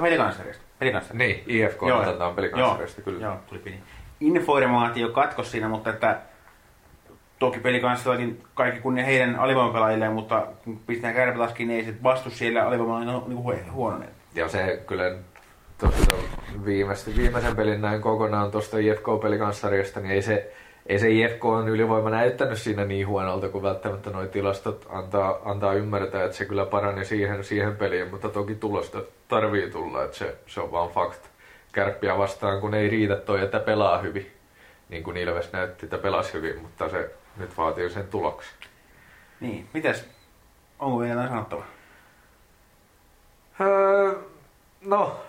pelikansarjasta. 0.00 0.62
Pelikansarjasta. 0.78 1.18
Niin, 1.18 1.44
IFK 1.46 1.82
joo, 1.82 2.00
otetaan 2.00 2.34
pelikansarjasta, 2.34 3.02
kyllä. 3.02 3.20
Joo, 3.20 3.36
tuli 3.48 3.60
pieni 3.60 3.80
informaatio 4.20 5.08
katkos 5.08 5.50
siinä, 5.50 5.68
mutta 5.68 5.90
että 5.90 6.18
toki 7.38 7.58
pelikanssallakin 7.58 8.42
kaikki 8.54 8.80
kunnia 8.80 9.04
heidän 9.04 9.36
alivoimapelaajilleen, 9.36 10.12
mutta 10.12 10.46
kun 10.64 10.80
pistetään 10.86 11.14
kärpälaskin, 11.14 11.68
niin 11.68 11.80
ei 11.80 11.92
se 11.92 12.02
vastus 12.02 12.38
siellä 12.38 12.66
alivoimalla 12.66 13.24
niin 13.28 13.72
huononeet. 13.72 14.12
Ja 14.34 14.48
se 14.48 14.82
kyllä 14.86 15.16
tuosta 15.78 16.16
viimeisen, 16.64 17.16
viimeisen 17.16 17.56
pelin 17.56 17.80
näin 17.80 18.00
kokonaan 18.00 18.50
tuosta 18.50 18.76
IFK-pelikanssarjasta, 18.78 20.00
niin 20.00 20.10
ei 20.12 20.22
se 20.22 20.52
ei 20.88 20.98
se 20.98 21.10
IFK 21.10 21.44
on 21.44 21.68
ylivoima 21.68 22.10
näyttänyt 22.10 22.58
siinä 22.58 22.84
niin 22.84 23.08
huonolta 23.08 23.48
kuin 23.48 23.62
välttämättä 23.62 24.10
nuo 24.10 24.26
tilastot 24.26 24.86
antaa, 24.88 25.38
antaa 25.44 25.72
ymmärtää, 25.72 26.24
että 26.24 26.36
se 26.36 26.44
kyllä 26.44 26.66
parani 26.66 27.04
siihen, 27.04 27.44
siihen 27.44 27.76
peliin, 27.76 28.10
mutta 28.10 28.28
toki 28.28 28.54
tulosta 28.54 29.02
tarvii 29.28 29.70
tulla, 29.70 30.04
että 30.04 30.16
se, 30.16 30.36
se 30.46 30.60
on 30.60 30.72
vaan 30.72 30.90
fakta. 30.90 31.28
Kärppiä 31.72 32.18
vastaan, 32.18 32.60
kun 32.60 32.74
ei 32.74 32.88
riitä 32.88 33.16
toi, 33.16 33.42
että 33.42 33.60
pelaa 33.60 33.98
hyvin, 33.98 34.32
niin 34.88 35.02
kuin 35.02 35.16
Ilves 35.16 35.52
näytti, 35.52 35.86
että 35.86 35.98
pelasi 35.98 36.32
hyvin, 36.32 36.62
mutta 36.62 36.88
se 36.88 37.10
nyt 37.36 37.58
vaatii 37.58 37.90
sen 37.90 38.08
tuloksen. 38.08 38.54
Niin, 39.40 39.68
mitäs? 39.72 40.08
Onko 40.78 40.98
vielä 40.98 41.12
jotain 41.12 41.28
sanottavaa? 41.28 41.66
Öö, 43.60 44.14
no, 44.86 45.20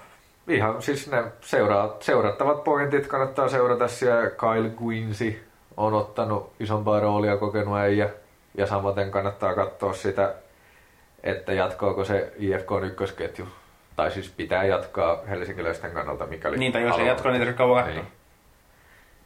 ihan 0.48 0.82
siis 0.82 1.12
ne 1.12 1.24
seuraat, 1.42 2.04
seurattavat 2.04 2.64
pointit 2.64 3.08
kannattaa 3.08 3.50
seurata 3.50 3.88
siellä 3.88 4.30
Kyle 4.30 4.72
Quincy 4.82 5.47
on 5.78 5.94
ottanut 5.94 6.54
isompaa 6.60 7.00
roolia 7.00 7.38
kokenut 7.38 7.78
äijä. 7.78 8.10
Ja 8.58 8.68
samaten 8.68 9.12
kannattaa 9.12 9.56
katsoa 9.56 9.94
sitä, 9.94 10.34
että 11.24 11.54
jatkoako 11.54 12.06
se 12.06 12.34
IFK 12.38 12.70
ykkösketju. 12.86 13.48
Tai 13.96 14.12
siis 14.12 14.30
pitää 14.38 14.64
jatkaa 14.64 15.22
helsinkiläisten 15.30 15.92
kannalta, 15.92 16.26
mikäli... 16.26 16.58
Niin, 16.58 16.72
tai 16.74 16.82
jos 16.82 16.98
ei 16.98 17.08
jatkaa, 17.08 17.32
niin 17.32 17.42
tarvitsee 17.42 17.58
kauan 17.58 17.88
niin. 17.88 18.08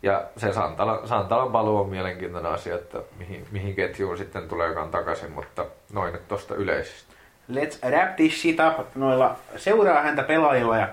Ja 0.03 0.23
se 0.37 0.53
Santala, 0.53 1.07
Santalan 1.07 1.51
paluu 1.51 1.77
on 1.77 1.89
mielenkiintoinen 1.89 2.51
asia, 2.51 2.75
että 2.75 2.97
mihin, 3.17 3.47
mihin 3.51 3.75
ketjuun 3.75 4.17
sitten 4.17 4.49
tuleekaan 4.49 4.91
takaisin, 4.91 5.31
mutta 5.31 5.65
noin 5.93 6.13
nyt 6.13 6.27
tosta 6.27 6.55
yleisesti. 6.55 7.13
Let's 7.51 7.89
wrap 7.89 8.15
this 8.15 8.41
shit 8.41 8.57
up 8.59 8.87
noilla 8.95 9.35
seuraa 9.55 10.01
häntä 10.01 10.23
pelaajilla 10.23 10.77
ja 10.77 10.87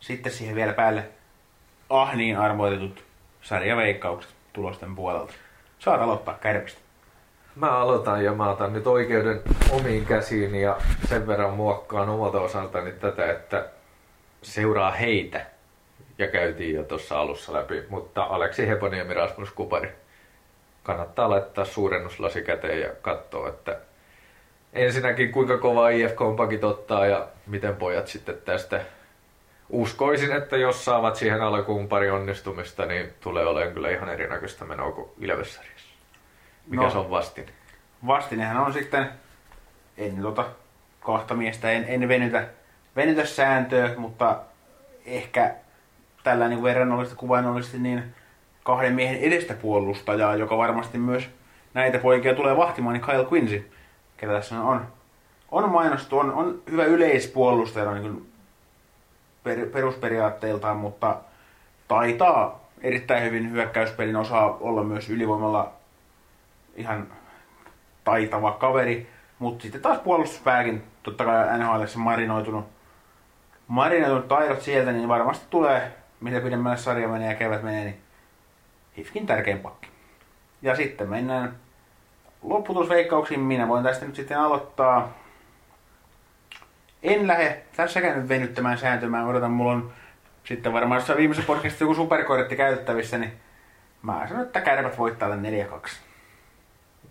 sitten 0.00 0.32
siihen 0.32 0.56
vielä 0.56 0.72
päälle 0.72 1.04
ahniin 1.90 2.38
arvoitetut 2.38 3.04
sarjaveikkaukset 3.42 4.41
tulosten 4.52 4.94
puolelta. 4.94 5.32
Saat 5.78 6.00
aloittaa 6.00 6.34
kärpistä. 6.34 6.80
Mä 7.56 7.70
aloitan 7.70 8.24
ja 8.24 8.32
mä 8.32 8.50
otan 8.50 8.72
nyt 8.72 8.86
oikeuden 8.86 9.42
omiin 9.70 10.06
käsiin 10.06 10.54
ja 10.54 10.76
sen 11.08 11.26
verran 11.26 11.50
muokkaan 11.54 12.08
omalta 12.08 12.40
osaltani 12.40 12.92
tätä, 12.92 13.32
että 13.32 13.66
seuraa 14.42 14.90
heitä. 14.90 15.46
Ja 16.18 16.26
käytiin 16.26 16.74
jo 16.74 16.82
tuossa 16.82 17.20
alussa 17.20 17.52
läpi, 17.52 17.82
mutta 17.88 18.22
Aleksi 18.22 18.68
Heponiemi, 18.68 19.14
Rasmus 19.14 19.50
Kupari. 19.50 19.92
Kannattaa 20.82 21.30
laittaa 21.30 21.64
suurennuslasi 21.64 22.42
käteen 22.42 22.80
ja 22.80 22.90
katsoa, 23.02 23.48
että 23.48 23.78
ensinnäkin 24.72 25.32
kuinka 25.32 25.58
kovaa 25.58 25.88
IFK 25.88 26.20
on 26.20 26.36
pakit 26.36 26.64
ottaa 26.64 27.06
ja 27.06 27.28
miten 27.46 27.76
pojat 27.76 28.08
sitten 28.08 28.38
tästä 28.44 28.80
uskoisin, 29.72 30.32
että 30.32 30.56
jos 30.56 30.84
saavat 30.84 31.16
siihen 31.16 31.42
alkuun 31.42 31.88
pari 31.88 32.10
onnistumista, 32.10 32.86
niin 32.86 33.08
tulee 33.20 33.46
olemaan 33.46 33.74
kyllä 33.74 33.90
ihan 33.90 34.08
erinäköistä 34.08 34.64
menoa 34.64 34.92
kuin 34.92 35.10
ilves 35.20 35.60
Mikä 36.66 36.82
no, 36.82 36.90
se 36.90 36.98
on 36.98 37.10
vastin? 37.10 37.46
Vastinehan 38.06 38.56
on 38.56 38.72
sitten, 38.72 39.08
en 39.98 40.22
tota 40.22 40.44
kahta 41.00 41.34
miestä, 41.34 41.70
en, 41.70 41.84
en 41.88 42.08
venytä, 42.08 42.48
venytä 42.96 43.26
sääntöä, 43.26 43.94
mutta 43.96 44.40
ehkä 45.06 45.54
tällä 46.24 46.48
niin 46.48 46.62
verrannollisesti 46.62 47.18
kuvainnollisesti 47.18 47.78
niin 47.78 48.14
kahden 48.62 48.92
miehen 48.92 49.20
edestä 49.20 49.54
puolustajaa, 49.54 50.36
joka 50.36 50.56
varmasti 50.56 50.98
myös 50.98 51.30
näitä 51.74 51.98
poikia 51.98 52.34
tulee 52.34 52.56
vahtimaan, 52.56 52.92
niin 52.92 53.04
Kyle 53.04 53.26
Quincy, 53.32 53.70
ketä 54.16 54.32
tässä 54.32 54.60
on, 54.60 54.86
on 55.50 55.70
mainostu, 55.70 56.18
on, 56.18 56.32
on 56.32 56.62
hyvä 56.70 56.84
yleispuolustaja, 56.84 57.94
niin 57.94 58.02
kuin 58.02 58.31
per, 59.44 59.66
perusperiaatteiltaan, 59.66 60.76
mutta 60.76 61.16
taitaa 61.88 62.60
erittäin 62.80 63.22
hyvin 63.24 63.50
hyökkäyspelin 63.50 64.16
osaa 64.16 64.56
olla 64.60 64.84
myös 64.84 65.10
ylivoimalla 65.10 65.72
ihan 66.76 67.08
taitava 68.04 68.52
kaveri, 68.52 69.08
mutta 69.38 69.62
sitten 69.62 69.82
taas 69.82 69.98
puolustuspääkin, 69.98 70.82
totta 71.02 71.24
kai 71.24 71.58
NHL 71.58 71.82
marinoitunut, 71.96 72.64
marinoitunut 73.68 74.28
taidot 74.28 74.60
sieltä, 74.60 74.92
niin 74.92 75.08
varmasti 75.08 75.46
tulee, 75.50 75.92
mitä 76.20 76.40
pidemmälle 76.40 76.76
sarja 76.76 77.08
menee 77.08 77.28
ja 77.28 77.38
kevät 77.38 77.62
menee, 77.62 77.84
niin 77.84 78.00
Hifkin 78.96 79.26
tärkein 79.26 79.58
pakki. 79.58 79.88
Ja 80.62 80.76
sitten 80.76 81.08
mennään 81.08 81.56
lopputusveikkauksiin 82.42 83.40
minä 83.40 83.68
voin 83.68 83.84
tästä 83.84 84.06
nyt 84.06 84.16
sitten 84.16 84.38
aloittaa. 84.38 85.12
En 87.02 87.26
lähde 87.26 87.62
tässäkään 87.76 88.18
nyt 88.18 88.28
venyttämään 88.28 88.78
sääntöä. 88.78 89.26
Odotan, 89.26 89.50
mulla 89.50 89.72
on 89.72 89.92
sitten 90.44 90.72
varmaan 90.72 90.98
jossain 90.98 91.18
viimeisessä 91.18 91.46
podcastissa 91.46 91.84
joku 91.84 91.94
superkortti 91.94 92.56
käytettävissä, 92.56 93.18
niin 93.18 93.32
mä 94.02 94.26
sanon, 94.28 94.42
että 94.42 94.60
kärpät 94.60 94.98
voittaa 94.98 95.28
tämän 95.28 95.52
4-2. 95.84 95.88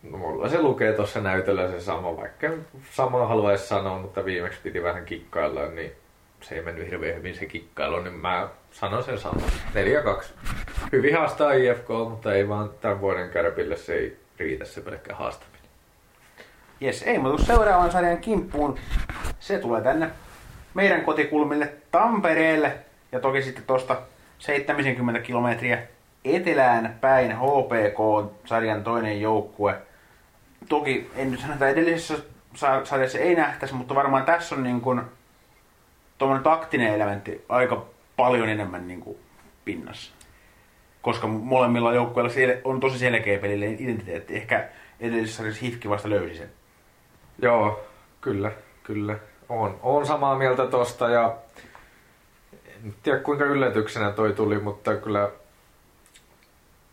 No, 0.03 0.17
mulla 0.17 0.49
se 0.49 0.61
lukee 0.61 0.93
tuossa 0.93 1.21
näytöllä 1.21 1.71
se 1.71 1.79
sama, 1.79 2.17
vaikka 2.17 2.47
sama 2.91 3.27
haluaisi 3.27 3.67
sanoa, 3.67 3.99
mutta 3.99 4.25
viimeksi 4.25 4.59
piti 4.63 4.83
vähän 4.83 5.05
kikkailla, 5.05 5.65
niin 5.65 5.91
se 6.41 6.55
ei 6.55 6.61
mennyt 6.61 6.85
hirveän 6.85 7.15
hyvin 7.15 7.35
se 7.35 7.45
kikkailu, 7.45 7.99
niin 7.99 8.13
mä 8.13 8.49
sanon 8.71 9.03
sen 9.03 9.19
saman. 9.19 9.43
4-2. 10.21 10.23
Hyvin 10.91 11.17
haastaa 11.17 11.51
IFK, 11.51 11.87
mutta 12.09 12.33
ei 12.33 12.49
vaan 12.49 12.69
tämän 12.81 13.01
vuoden 13.01 13.29
kärpille 13.29 13.77
se 13.77 13.93
ei 13.93 14.17
riitä 14.39 14.65
se 14.65 14.81
pelkkä 14.81 15.15
haastaminen. 15.15 15.60
Jes, 16.81 17.03
ei 17.03 17.19
muuta 17.19 17.43
seuraavan 17.43 17.91
sarjan 17.91 18.17
kimppuun. 18.17 18.79
Se 19.39 19.59
tulee 19.59 19.81
tänne 19.81 20.09
meidän 20.73 21.01
kotikulmille 21.01 21.73
Tampereelle 21.91 22.77
ja 23.11 23.19
toki 23.19 23.41
sitten 23.41 23.63
tuosta 23.63 24.01
70 24.39 25.21
kilometriä 25.21 25.83
etelään 26.25 26.97
päin 27.01 27.35
HPK-sarjan 27.37 28.83
toinen 28.83 29.21
joukkue. 29.21 29.75
Toki 30.69 31.11
en 31.15 31.31
nyt 31.31 31.39
sano, 31.39 31.53
että 31.53 31.69
edellisessä 31.69 32.17
sarjassa 32.83 33.19
ei 33.19 33.35
nähtäisi, 33.35 33.75
mutta 33.75 33.95
varmaan 33.95 34.25
tässä 34.25 34.55
on 34.55 34.63
niin 34.63 34.81
kuin 34.81 35.01
tuommoinen 36.17 36.43
taktinen 36.43 36.93
elementti 36.93 37.45
aika 37.49 37.85
paljon 38.15 38.49
enemmän 38.49 38.87
niin 38.87 39.01
kuin 39.01 39.17
pinnassa. 39.65 40.11
Koska 41.01 41.27
molemmilla 41.27 41.93
joukkueilla 41.93 42.61
on 42.63 42.79
tosi 42.79 42.97
selkeä 42.97 43.39
pelille 43.39 43.67
identiteetti. 43.67 44.35
Ehkä 44.35 44.69
edellisessä 44.99 45.37
sarjassa 45.37 45.65
Hifki 45.65 45.89
vasta 45.89 46.09
löysi 46.09 46.37
sen. 46.37 46.60
Joo, 47.41 47.83
kyllä, 48.21 48.51
kyllä. 48.83 49.15
On, 49.49 49.79
on 49.83 50.05
samaa 50.05 50.37
mieltä 50.37 50.67
tosta 50.67 51.09
ja 51.09 51.35
en 52.85 52.93
tiedä 53.03 53.19
kuinka 53.19 53.45
yllätyksenä 53.45 54.11
toi 54.11 54.33
tuli, 54.33 54.59
mutta 54.59 54.95
kyllä 54.95 55.29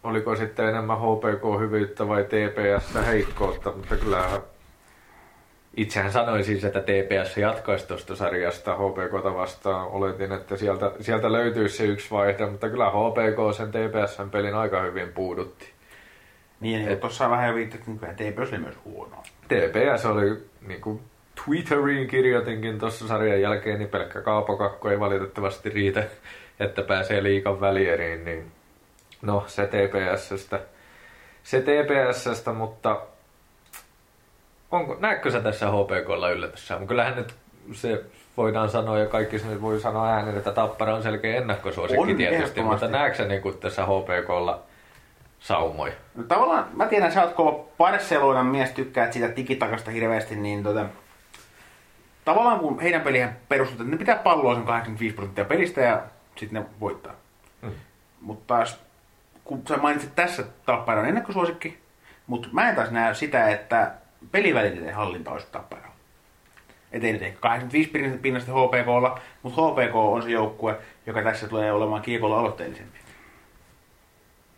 oliko 0.04 0.36
sitten 0.36 0.68
enemmän 0.68 0.98
HPK-hyvyyttä 0.98 2.08
vai 2.08 2.24
TPS-heikkoutta, 2.24 3.72
mutta 3.76 3.96
kyllä 3.96 4.40
itsehän 5.76 6.12
sanoin 6.12 6.44
siis, 6.44 6.64
että 6.64 6.80
TPS 6.80 7.36
jatkaisi 7.36 7.88
tuosta 7.88 8.16
sarjasta 8.16 8.74
HPKta 8.76 9.34
vastaan. 9.34 9.88
Oletin, 9.88 10.32
että 10.32 10.56
sieltä, 10.56 10.92
sieltä 11.00 11.32
löytyisi 11.32 11.76
se 11.76 11.84
yksi 11.84 12.10
vaihde, 12.10 12.46
mutta 12.46 12.68
kyllä 12.68 12.90
HPK 12.90 13.56
sen 13.56 13.70
TPSn 13.70 14.30
pelin 14.30 14.54
aika 14.54 14.80
hyvin 14.80 15.12
puudutti. 15.12 15.77
Niin, 16.60 16.86
niin 16.86 16.98
tuossa 16.98 17.30
vähän 17.30 17.54
viittasit, 17.54 17.88
että 17.88 18.24
TPS 18.24 18.52
oli 18.52 18.58
myös 18.58 18.74
huono. 18.84 19.22
TPS 19.48 20.06
oli 20.06 20.42
niin 20.66 20.80
kuin 20.80 21.00
Twitteriin 21.44 22.08
kirjoitinkin 22.08 22.78
tuossa 22.78 23.08
sarjan 23.08 23.40
jälkeen, 23.40 23.78
niin 23.78 23.88
pelkkä 23.88 24.20
kaapokakko 24.20 24.90
ei 24.90 25.00
valitettavasti 25.00 25.68
riitä, 25.68 26.04
että 26.60 26.82
pääsee 26.82 27.22
liikan 27.22 27.60
välieriin, 27.60 28.24
niin 28.24 28.52
no 29.22 29.44
se 29.46 29.66
TPSstä, 29.66 30.60
se 31.42 31.60
TPSstä, 31.60 32.52
mutta 32.52 33.00
onko, 34.70 34.96
näetkö 35.00 35.30
sä 35.30 35.40
tässä 35.40 35.66
HPKlla 35.66 36.30
yllätyssä? 36.30 36.80
Kyllähän 36.88 37.16
nyt 37.16 37.34
se 37.72 38.04
voidaan 38.36 38.68
sanoa 38.68 38.98
ja 38.98 39.06
kaikki 39.06 39.38
sinne 39.38 39.60
voi 39.62 39.80
sanoa 39.80 40.08
äänen, 40.08 40.36
että 40.36 40.52
Tappara 40.52 40.94
on 40.94 41.02
selkeä 41.02 41.36
ennakkosuosikki 41.36 42.10
on, 42.10 42.16
tietysti, 42.16 42.62
mutta 42.62 42.88
näetkö 42.88 43.16
sä 43.18 43.24
niin 43.24 43.58
tässä 43.60 43.86
HPKlla 43.86 44.62
saumoja? 45.40 45.92
No, 46.14 46.23
tavallaan, 46.23 46.66
mä 46.73 46.87
tiedän, 46.87 47.12
sä 47.12 47.23
oot 47.23 47.33
kova 47.33 47.64
Barcelonan 47.78 48.47
mies, 48.47 48.71
tykkäät 48.71 49.12
siitä 49.12 49.28
tikitakasta 49.28 49.90
hirveästi, 49.90 50.37
niin 50.37 50.62
tota, 50.62 50.87
tavallaan 52.25 52.61
kun 52.61 52.80
heidän 52.80 53.00
pelihän 53.00 53.37
perustuu, 53.49 53.80
että 53.80 53.90
ne 53.90 53.97
pitää 53.97 54.16
palloa 54.16 54.54
sen 54.54 54.64
85 54.64 55.14
prosenttia 55.14 55.44
pelistä 55.44 55.81
ja 55.81 56.03
sitten 56.37 56.62
ne 56.62 56.68
voittaa. 56.81 57.14
Hmm. 57.62 57.72
Mutta 58.20 58.55
taas, 58.55 58.81
kun 59.44 59.62
sä 59.68 59.77
mainitsit 59.77 60.14
tässä 60.14 60.44
Tappara 60.66 61.01
on 61.01 61.09
ennakkosuosikki, 61.09 61.79
mutta 62.27 62.48
mä 62.53 62.68
en 62.68 62.77
taas 62.77 62.90
näe 62.90 63.14
sitä, 63.14 63.48
että 63.48 63.92
pelivälineiden 64.33 64.94
hallinta 64.94 65.31
olisi 65.31 65.46
Tapparalla. 65.53 65.88
Et 66.92 67.05
ei 67.05 67.12
nyt 67.12 67.22
ehkä 67.22 67.38
85 67.40 68.18
pinnasta 68.22 68.53
HPKlla, 68.53 69.20
mutta 69.42 69.62
HPK 69.62 69.94
on 69.94 70.22
se 70.22 70.31
joukkue, 70.31 70.79
joka 71.07 71.22
tässä 71.22 71.48
tulee 71.48 71.72
olemaan 71.72 72.03
kiekolla 72.03 72.38
aloitteellisempi. 72.38 72.98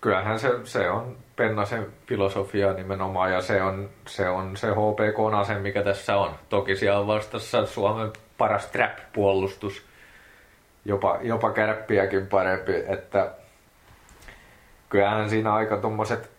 Kyllähän 0.01 0.39
se, 0.39 0.51
se 0.65 0.91
on 0.91 1.17
Pennasen 1.37 1.87
filosofia 2.07 2.73
nimenomaan 2.73 3.33
ja 3.33 3.41
se 3.41 3.63
on 3.63 3.91
se, 4.07 4.29
on 4.29 4.57
se 4.57 4.67
HPK-ase, 4.67 5.55
mikä 5.55 5.83
tässä 5.83 6.17
on. 6.17 6.35
Toki 6.49 6.77
siellä 6.77 7.01
on 7.01 7.07
vastassa 7.07 7.67
Suomen 7.67 8.13
paras 8.39 8.67
trap-puolustus, 8.67 9.83
jopa, 10.85 11.19
jopa 11.23 11.53
kärppiäkin 11.53 12.27
parempi, 12.27 12.73
että 12.89 13.31
kyllähän 14.89 15.31
siinä 15.31 15.55
aika 15.55 15.77
tuommoiset 15.77 16.31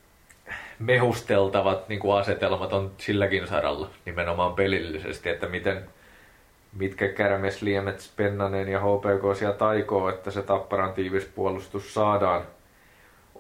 mehusteltavat 0.80 1.90
niin 1.90 2.00
kuin 2.00 2.18
asetelmat 2.18 2.74
on 2.74 2.92
silläkin 2.98 3.48
saralla 3.48 3.90
nimenomaan 4.06 4.54
pelillisesti, 4.54 5.30
että 5.30 5.48
miten, 5.48 5.90
mitkä 6.78 7.08
Kärmes, 7.08 7.62
Liemets, 7.62 8.14
Pennanen 8.16 8.68
ja 8.68 8.80
HPK 8.80 9.38
siellä 9.38 9.58
taikoo, 9.58 10.10
että 10.10 10.32
se 10.32 10.42
Tapparan 10.42 10.94
tiivis 10.94 11.26
puolustus 11.26 11.94
saadaan 11.94 12.42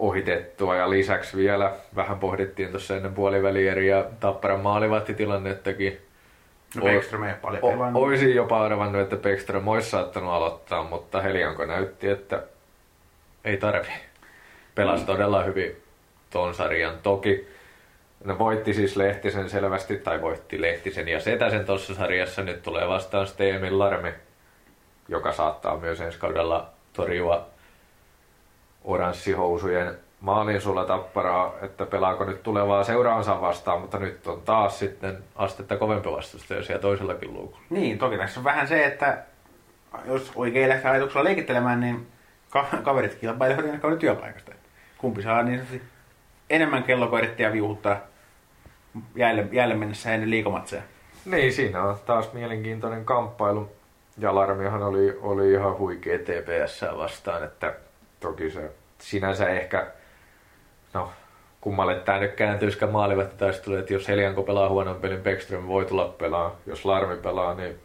ohitettua. 0.01 0.75
Ja 0.75 0.89
lisäksi 0.89 1.37
vielä 1.37 1.71
vähän 1.95 2.19
pohdittiin 2.19 2.69
tuossa 2.69 2.95
ennen 2.95 3.13
puolivälieriä 3.13 4.05
Tapparan 4.19 4.59
maalivahtitilannnettakin. 4.59 6.01
No 6.75 6.83
Beckström 6.83 7.23
ei 7.23 7.33
paljon 7.41 7.63
o- 7.63 7.99
Olisin 7.99 8.35
jopa 8.35 8.63
arvannut, 8.65 9.01
että 9.01 9.15
Beckström 9.15 9.67
olisi 9.67 9.89
saattanut 9.89 10.33
aloittaa, 10.33 10.83
mutta 10.83 11.21
Helianko 11.21 11.65
näytti, 11.65 12.09
että 12.09 12.43
ei 13.45 13.57
tarvi. 13.57 13.87
Pelasi 14.75 15.05
todella 15.05 15.43
hyvin 15.43 15.81
ton 16.29 16.53
sarjan. 16.53 16.93
Toki 17.03 17.47
ne 18.23 18.39
voitti 18.39 18.73
siis 18.73 18.95
Lehtisen 18.95 19.49
selvästi, 19.49 19.97
tai 19.97 20.21
voitti 20.21 20.61
Lehtisen 20.61 21.07
ja 21.07 21.19
Setäsen 21.19 21.65
tuossa 21.65 21.95
sarjassa. 21.95 22.43
Nyt 22.43 22.63
tulee 22.63 22.87
vastaan 22.87 23.27
Steemin 23.27 23.79
Larmi, 23.79 24.13
joka 25.07 25.31
saattaa 25.31 25.77
myös 25.77 26.01
ensi 26.01 26.19
kaudella 26.19 26.69
torjua 26.93 27.50
oranssihousujen 28.83 29.97
maalin 30.21 30.61
sulla 30.61 30.85
tapparaa, 30.85 31.53
että 31.61 31.85
pelaako 31.85 32.25
nyt 32.25 32.43
tulevaa 32.43 32.83
seuraansa 32.83 33.41
vastaan, 33.41 33.81
mutta 33.81 33.99
nyt 33.99 34.27
on 34.27 34.41
taas 34.41 34.79
sitten 34.79 35.17
astetta 35.35 35.77
kovempi 35.77 36.11
vastustaja 36.11 36.63
siellä 36.63 36.81
toisellakin 36.81 37.33
luukulla. 37.33 37.61
Niin, 37.69 37.97
toki 37.97 38.17
tässä 38.17 38.39
on 38.39 38.43
vähän 38.43 38.67
se, 38.67 38.85
että 38.85 39.17
jos 40.05 40.31
oikein 40.35 40.69
lähtee 40.69 40.91
ajatuksella 40.91 41.23
leikittelemään, 41.23 41.79
niin 41.79 42.07
kaverit 42.83 43.15
kilpailevat 43.15 43.81
kauden 43.81 43.99
työpaikasta. 43.99 44.51
Kumpi 44.97 45.21
saa 45.21 45.43
niin 45.43 45.81
enemmän 46.49 46.83
kellokoirittia 46.83 47.53
viuhuttaa 47.53 47.97
jäälle, 49.15 49.47
jäälle 49.51 49.75
mennessä 49.75 50.13
ennen 50.13 50.29
liikomatseja. 50.29 50.81
Niin, 51.25 51.53
siinä 51.53 51.83
on 51.83 51.97
taas 52.05 52.33
mielenkiintoinen 52.33 53.05
kamppailu. 53.05 53.71
Ja 54.17 54.35
Larmihan 54.35 54.83
oli, 54.83 55.17
oli 55.21 55.51
ihan 55.51 55.77
huikea 55.77 56.19
TPS 56.19 56.85
vastaan, 56.97 57.43
että 57.43 57.73
toki 58.21 58.51
se 58.51 58.71
sinänsä 58.99 59.49
ehkä, 59.49 59.87
no 60.93 61.11
kummalle 61.61 61.95
tämä 61.95 62.19
nyt 62.19 62.33
kääntyisikään 62.33 62.91
maalivahtitaistelu, 62.91 63.75
että 63.75 63.93
jos 63.93 64.07
Helianko 64.07 64.43
pelaa 64.43 64.69
huonon 64.69 64.95
pelin, 64.95 65.21
Beckström 65.21 65.67
voi 65.67 65.85
tulla 65.85 66.05
pelaa. 66.05 66.55
Jos 66.65 66.85
Larmi 66.85 67.17
pelaa, 67.17 67.53
niin 67.53 67.79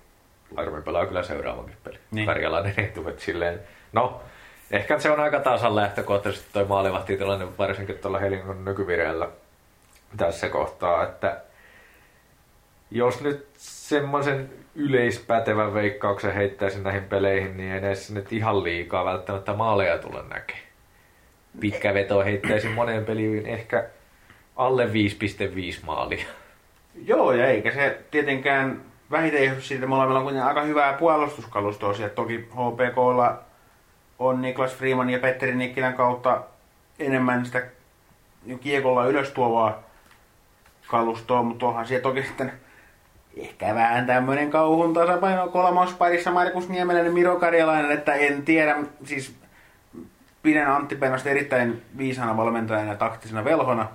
Larmi 0.57 0.83
pelaa 0.83 1.07
kyllä 1.07 1.23
seuraavankin 1.23 1.77
peli. 1.85 1.99
Niin. 2.11 2.27
Karjalainen 2.27 2.75
ei 2.77 2.89
tule 2.89 3.15
silleen, 3.17 3.61
no 3.93 4.21
Ehkä 4.71 4.99
se 4.99 5.11
on 5.11 5.21
aika 5.21 5.41
tasan 5.41 5.77
lähtökohtaisesti 5.77 6.49
toi 6.53 6.65
maalivahtitilanne, 6.65 7.47
varsinkin 7.59 7.99
tuolla 7.99 8.19
Helinkon 8.19 8.65
nykyvireellä 8.65 9.29
tässä 10.17 10.49
kohtaa, 10.49 11.03
että 11.03 11.41
jos 12.91 13.21
nyt 13.21 13.47
semmoisen 13.57 14.51
yleispätevän 14.75 15.75
veikkauksen 15.75 16.35
heittäisin 16.35 16.83
näihin 16.83 17.05
peleihin, 17.05 17.57
niin 17.57 17.73
ei 17.73 17.79
edes 17.79 18.11
nyt 18.11 18.33
ihan 18.33 18.63
liikaa 18.63 19.05
välttämättä 19.05 19.55
maaleja 19.55 19.99
tulla 19.99 20.25
näkee. 20.29 20.59
Pitkä 21.61 21.95
veto 21.95 22.25
heittäisin 22.25 22.71
moneen 22.71 23.05
peliin 23.05 23.47
ehkä 23.47 23.85
alle 24.57 24.87
5,5 24.87 24.91
maalia. 25.87 26.25
Joo, 27.05 27.33
ja 27.33 27.47
eikä 27.47 27.73
se 27.73 28.01
tietenkään 28.11 28.83
vähiten 29.11 29.45
johdu 29.45 29.61
siitä, 29.61 29.87
molemmilla 29.87 30.21
on 30.21 30.39
aika 30.43 30.63
hyvää 30.63 30.93
puolustuskalustoa. 30.93 31.95
Siellä 31.95 32.15
toki 32.15 32.39
HPKlla 32.39 33.39
on 34.19 34.43
Niklas 34.43 34.75
Freeman 34.75 35.11
ja 35.11 35.19
Petteri 35.19 35.55
Nikkilän 35.55 35.95
kautta 35.95 36.43
enemmän 36.99 37.47
sitä 37.47 37.63
kiekolla 38.61 39.07
ylös 39.07 39.31
tuovaa 39.31 39.83
kalustoa, 40.87 41.43
mutta 41.43 41.67
onhan 41.67 41.87
siellä 41.87 42.03
toki 42.03 42.23
sitten 42.23 42.53
ehkä 43.37 43.75
vähän 43.75 44.07
tämmöinen 44.07 44.51
kauhun 44.51 44.95
tasapaino 44.95 45.49
kolmosparissa 45.49 46.31
Markus 46.31 46.69
Niemelän 46.69 47.07
ja 47.07 47.13
Miro 47.13 47.37
Karjalainen, 47.37 47.91
että 47.91 48.15
en 48.15 48.43
tiedä, 48.43 48.77
siis 49.05 49.35
pidän 50.43 50.73
Antti 50.73 50.97
Pennosta 50.97 51.31
erittäin 51.31 51.83
viisana 51.99 52.37
valmentajana 52.37 52.91
ja 52.91 52.97
taktisena 52.97 53.45
velhona, 53.45 53.89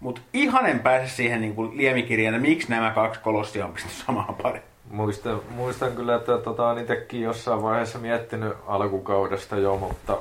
Mutta 0.00 0.20
ihan 0.32 0.66
en 0.66 0.80
pääse 0.80 1.08
siihen 1.08 1.40
niin 1.40 1.54
kuin 1.54 1.76
liemikirjaan, 1.76 2.34
että 2.34 2.48
miksi 2.48 2.70
nämä 2.70 2.90
kaksi 2.90 3.20
kolossia 3.20 3.64
on 3.64 3.72
pistetty 3.72 3.96
samaan 4.06 4.34
pariin. 4.34 4.62
Muistan, 4.90 5.40
muistan 5.50 5.92
kyllä, 5.92 6.14
että 6.14 6.38
tota, 6.38 6.68
on 6.68 6.78
itsekin 6.78 7.22
jossain 7.22 7.62
vaiheessa 7.62 7.98
miettinyt 7.98 8.52
alkukaudesta 8.66 9.56
jo, 9.56 9.76
mutta 9.76 10.18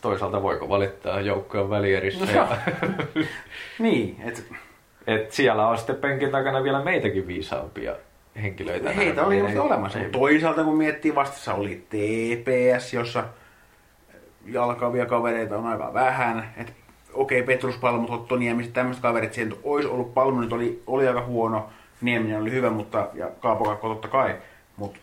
toisaalta 0.00 0.42
voiko 0.42 0.68
valittaa 0.68 1.20
joukkojen 1.20 1.70
välierissä. 1.70 2.24
No, 2.24 2.32
ja, 2.32 2.48
niin, 3.78 4.16
että 4.24 4.42
et 5.06 5.32
siellä 5.32 5.68
on 5.68 5.76
sitten 5.78 5.96
penkin 5.96 6.30
takana 6.30 6.62
vielä 6.62 6.84
meitäkin 6.84 7.26
viisaampia 7.26 7.96
henkilöitä. 8.42 8.90
heitä 8.90 9.26
oli 9.26 9.38
just 9.38 9.56
olemassa. 9.56 9.98
Mutta 9.98 10.18
toisaalta 10.18 10.64
kun 10.64 10.76
miettii 10.76 11.14
vastassa 11.14 11.54
oli 11.54 11.86
TPS, 11.88 12.92
jossa 12.92 13.24
jalkavia 14.46 15.06
kavereita 15.06 15.58
on 15.58 15.66
aika 15.66 15.94
vähän. 15.94 16.54
Et, 16.56 16.72
okei, 17.12 17.42
Petrus 17.42 17.76
Palmut, 17.76 18.10
Otto 18.10 18.36
Niemi, 18.36 18.68
tämmöiset 18.68 19.02
kaverit, 19.02 19.32
siihen 19.32 19.54
olisi 19.62 19.88
ollut 19.88 20.14
Palmu, 20.14 20.40
nyt 20.40 20.52
oli, 20.52 20.82
oli 20.86 21.08
aika 21.08 21.24
huono. 21.24 21.68
Nieminen 22.00 22.40
oli 22.40 22.50
hyvä, 22.50 22.70
mutta, 22.70 23.08
ja 23.14 23.30
Kaapo 23.40 23.64
Kakko 23.64 23.88
totta 23.88 24.08
kai. 24.08 24.36
Mutta 24.76 24.98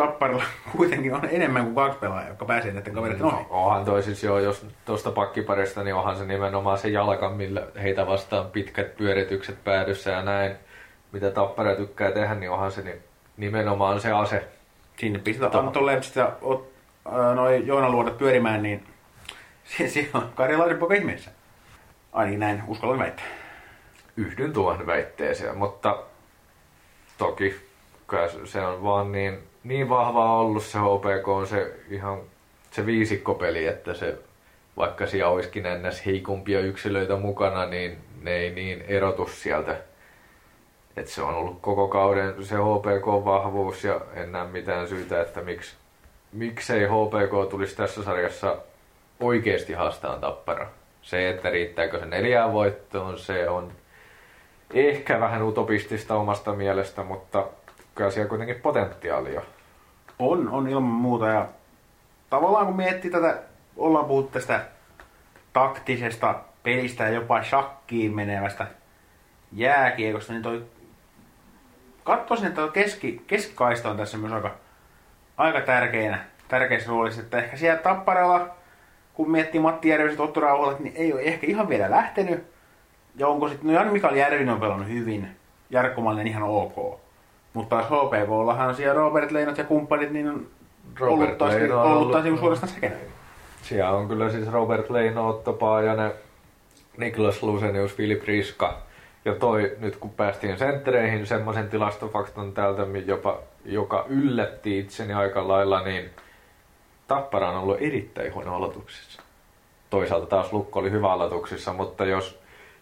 Tapparilla 0.00 0.42
kuitenkin 0.76 1.14
on 1.14 1.28
enemmän 1.30 1.64
kuin 1.64 1.74
kaksi 1.74 1.98
pelaajaa, 1.98 2.28
jotka 2.28 2.44
pääsee 2.44 2.72
näiden 2.72 2.94
kavereiden 2.94 3.26
ohi. 3.26 3.36
No, 3.36 3.46
onhan 3.50 3.84
toi 3.84 4.02
siis 4.02 4.22
jo, 4.22 4.38
jos 4.38 4.66
tuosta 4.84 5.10
pakkiparista, 5.10 5.84
niin 5.84 5.94
onhan 5.94 6.16
se 6.16 6.24
nimenomaan 6.24 6.78
se 6.78 6.88
jalka, 6.88 7.30
millä 7.30 7.66
heitä 7.82 8.06
vastaan 8.06 8.50
pitkät 8.50 8.96
pyöritykset 8.96 9.64
päädyssä 9.64 10.10
ja 10.10 10.22
näin. 10.22 10.52
Mitä 11.12 11.30
Tappara 11.30 11.76
tykkää 11.76 12.12
tehdä, 12.12 12.34
niin 12.34 12.50
onhan 12.50 12.72
se 12.72 12.82
ni- 12.82 13.02
nimenomaan 13.36 14.00
se 14.00 14.12
ase. 14.12 14.48
Sinne 14.96 15.18
pistetään 15.18 15.64
Antto 15.64 15.86
Lepsit 15.86 16.16
ja 16.16 16.32
ot, 16.42 16.72
ää, 17.12 17.34
noi 17.34 17.66
Joona 17.66 17.90
Luodat 17.90 18.18
pyörimään, 18.18 18.62
niin 18.62 18.84
siellä 19.88 20.10
on 20.14 20.32
karjalaisen 20.34 20.78
poika 20.78 20.94
ihmeessä. 20.94 21.30
Ainakin 22.12 22.40
näin 22.40 22.62
uskallan 22.66 22.98
väittää. 22.98 23.24
Yhdyn 24.16 24.52
tuohon 24.52 24.86
väitteeseen, 24.86 25.56
mutta 25.56 26.02
toki 27.18 27.69
kyllä 28.10 28.28
se- 28.44 28.60
on 28.60 28.82
vaan 28.82 29.12
niin, 29.12 29.38
niin 29.64 29.88
vahvaa 29.88 30.38
ollut 30.38 30.64
se 30.64 30.78
HPK, 30.78 31.28
on 31.28 31.46
se 31.46 31.74
ihan 31.90 32.20
se 32.70 32.86
viisikkopeli, 32.86 33.66
että 33.66 33.94
se 33.94 34.18
vaikka 34.76 35.06
siellä 35.06 35.30
olisikin 35.30 35.66
ennäs 35.66 36.06
heikompia 36.06 36.60
yksilöitä 36.60 37.16
mukana, 37.16 37.66
niin 37.66 37.98
ne 38.22 38.36
ei 38.36 38.50
niin 38.50 38.84
erotu 38.88 39.30
sieltä. 39.34 39.76
Et 40.96 41.06
se 41.06 41.22
on 41.22 41.34
ollut 41.34 41.58
koko 41.60 41.88
kauden 41.88 42.44
se 42.44 42.56
HPK-vahvuus 42.56 43.84
ja 43.84 44.00
en 44.14 44.32
näe 44.32 44.46
mitään 44.46 44.88
syytä, 44.88 45.20
että 45.20 45.40
miksi, 45.40 45.74
miksei 46.32 46.84
HPK 46.84 47.50
tulisi 47.50 47.76
tässä 47.76 48.02
sarjassa 48.02 48.56
oikeasti 49.20 49.72
haastaan 49.72 50.20
tappara. 50.20 50.66
Se, 51.02 51.30
että 51.30 51.50
riittääkö 51.50 51.98
se 51.98 52.06
neljään 52.06 52.52
voittoon, 52.52 53.18
se 53.18 53.48
on 53.48 53.72
ehkä 54.74 55.20
vähän 55.20 55.42
utopistista 55.42 56.14
omasta 56.14 56.52
mielestä, 56.52 57.02
mutta 57.02 57.46
kyllä 57.94 58.10
siellä 58.10 58.28
kuitenkin 58.28 58.60
potentiaalia. 58.60 59.42
On, 60.18 60.48
on 60.48 60.68
ilman 60.68 60.90
muuta. 60.90 61.26
Ja 61.28 61.48
tavallaan 62.30 62.66
kun 62.66 62.76
miettii 62.76 63.10
tätä, 63.10 63.42
ollaan 63.76 64.04
puhuttu 64.04 64.32
tästä 64.32 64.64
taktisesta 65.52 66.40
pelistä 66.62 67.04
ja 67.04 67.10
jopa 67.10 67.42
shakkiin 67.42 68.14
menevästä 68.14 68.66
jääkiekosta, 69.52 70.32
niin 70.32 70.42
toi 70.42 70.64
katsoisin, 72.04 72.46
että 72.46 72.60
toi 72.60 72.70
keski, 72.70 73.22
keskikaista 73.26 73.90
on 73.90 73.96
tässä 73.96 74.18
myös 74.18 74.32
aika, 74.32 74.54
aika 75.36 75.60
tärkeänä, 75.60 76.24
tärkeässä 76.48 76.88
roolissa, 76.88 77.20
että 77.20 77.38
ehkä 77.38 77.56
siellä 77.56 77.82
Tapparalla, 77.82 78.48
kun 79.14 79.30
miettii 79.30 79.60
Matti 79.60 79.88
Järviset, 79.88 80.20
Otto 80.20 80.40
Rauholat, 80.40 80.80
niin 80.80 80.96
ei 80.96 81.12
ole 81.12 81.20
ehkä 81.20 81.46
ihan 81.46 81.68
vielä 81.68 81.90
lähtenyt. 81.90 82.44
Ja 83.16 83.28
onko 83.28 83.48
sitten, 83.48 83.66
no 83.66 83.72
Jani 83.72 83.90
Mikael 83.90 84.16
Järvinen 84.16 84.54
on 84.54 84.60
pelannut 84.60 84.88
hyvin, 84.88 85.36
Jarkko 85.70 86.02
ihan 86.24 86.42
ok. 86.42 87.00
Mutta 87.54 87.76
taas 87.76 87.86
HPKllahan 87.90 88.74
siellä 88.74 88.94
Robert 88.94 89.30
Leinot 89.30 89.58
ja 89.58 89.64
kumppanit, 89.64 90.10
niin 90.10 90.28
on 90.28 90.46
Robert 90.98 91.22
ollut 91.22 91.38
taas, 91.38 91.54
Leino 91.54 91.82
on 91.82 91.92
ollut 91.92 92.12
taas 92.12 92.24
niin 92.24 92.38
suorastaan 92.38 92.72
sekenöitä. 92.72 93.10
Siellä 93.62 93.90
on 93.90 94.08
kyllä 94.08 94.30
siis 94.30 94.52
Robert 94.52 94.90
Leino, 94.90 95.28
Otto 95.28 95.52
Paajanen, 95.52 96.12
Niklas 96.96 97.42
Lusenius, 97.42 97.94
Filip 97.94 98.22
Riska. 98.24 98.78
Ja 99.24 99.34
toi, 99.34 99.76
nyt 99.78 99.96
kun 99.96 100.10
päästiin 100.10 100.58
senttereihin, 100.58 101.26
semmoisen 101.26 101.68
tilastofaktan 101.68 102.52
täältä, 102.52 102.86
jopa, 103.06 103.38
joka 103.64 104.04
yllätti 104.08 104.78
itseni 104.78 105.12
aika 105.12 105.48
lailla, 105.48 105.82
niin 105.82 106.10
Tappara 107.08 107.50
on 107.50 107.56
ollut 107.56 107.76
erittäin 107.80 108.34
huono 108.34 108.54
aloituksissa. 108.54 109.22
Toisaalta 109.90 110.26
taas 110.26 110.52
Lukko 110.52 110.78
oli 110.78 110.90
hyvä 110.90 111.12
aloituksissa, 111.12 111.72
mutta 111.72 112.04
jos 112.04 112.40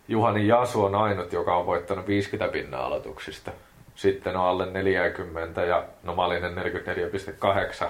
Juhani 0.09 0.46
Jasu 0.46 0.85
on 0.85 0.94
ainut, 0.94 1.33
joka 1.33 1.57
on 1.57 1.66
voittanut 1.66 2.07
50 2.07 2.52
pinnaa 2.52 2.87
aloituksista, 2.87 3.50
sitten 3.98 4.37
on 4.37 4.46
alle 4.46 4.66
40 4.66 5.64
ja 5.64 5.84
nomaalinen 6.02 6.54
44,8. 7.82 7.87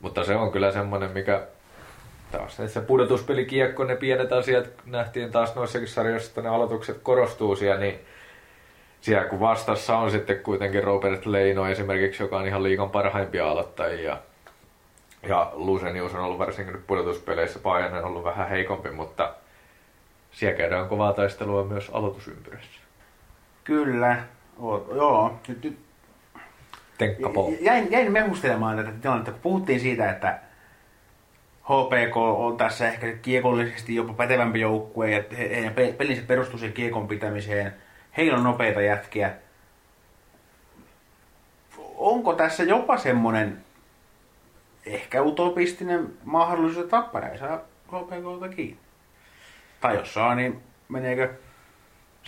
Mutta 0.00 0.24
se 0.24 0.36
on 0.36 0.52
kyllä 0.52 0.72
semmoinen, 0.72 1.10
mikä 1.10 1.46
taas 2.32 2.56
se 2.66 2.80
pudotuspelikiekko, 2.80 3.84
ne 3.84 3.96
pienet 3.96 4.32
asiat 4.32 4.66
nähtiin 4.86 5.30
taas 5.30 5.54
noissakin 5.54 5.88
sarjoissa, 5.88 6.28
että 6.28 6.42
ne 6.42 6.48
aloitukset 6.48 6.98
korostuu 7.02 7.56
siellä, 7.56 7.80
niin 7.80 8.00
siellä 9.00 9.28
kun 9.28 9.40
vastassa 9.40 9.96
on 9.96 10.10
sitten 10.10 10.38
kuitenkin 10.40 10.84
Robert 10.84 11.26
Leino 11.26 11.68
esimerkiksi, 11.68 12.22
joka 12.22 12.38
on 12.38 12.46
ihan 12.46 12.62
liikan 12.62 12.90
parhaimpia 12.90 13.50
aloittajia. 13.50 14.18
Ja 15.28 15.52
Lusenius 15.54 16.14
on 16.14 16.20
ollut 16.20 16.38
varsinkin 16.38 16.74
nyt 16.74 16.86
pudotuspeleissä, 16.86 17.60
on 17.64 18.04
ollut 18.04 18.24
vähän 18.24 18.48
heikompi, 18.48 18.90
mutta 18.90 19.34
siellä 20.30 20.56
käydään 20.56 20.88
kovaa 20.88 21.12
taistelua 21.12 21.64
myös 21.64 21.90
aloitusympyrässä. 21.92 22.80
Kyllä. 23.64 24.16
Joo. 24.58 25.38
Nyt, 25.48 25.64
nyt 25.64 25.78
Tenkka 26.98 27.28
Pol. 27.28 27.52
jäin, 27.60 27.92
jäin 27.92 28.12
mehustelemaan 28.12 28.76
tätä 28.76 28.90
tilannetta, 29.02 29.32
kun 29.32 29.40
puhuttiin 29.40 29.80
siitä, 29.80 30.10
että 30.10 30.38
HPK 31.62 32.16
on 32.16 32.56
tässä 32.56 32.88
ehkä 32.88 33.12
kiekollisesti 33.12 33.94
jopa 33.94 34.12
pätevämpi 34.12 34.60
joukkue 34.60 35.10
ja 35.10 35.22
he- 35.38 35.48
heidän 35.54 35.74
pe- 35.74 35.92
pelinsä 35.98 36.22
perustuu 36.26 36.58
siihen 36.58 36.74
kiekon 36.74 37.08
pitämiseen. 37.08 37.74
Heillä 38.16 38.38
on 38.38 38.44
nopeita 38.44 38.80
jätkiä. 38.80 39.32
Onko 41.96 42.32
tässä 42.32 42.62
jopa 42.62 42.96
semmoinen 42.96 43.64
ehkä 44.86 45.22
utopistinen 45.22 46.12
mahdollisuus, 46.24 46.84
että 46.84 46.96
Tappara 46.96 47.28
ei 47.28 47.38
saa 47.38 47.58
HPKlta 47.86 48.48
kiinni? 48.48 48.78
Tai 49.80 49.96
jos 49.96 50.14
saa, 50.14 50.34
niin 50.34 50.62
meneekö, 50.88 51.34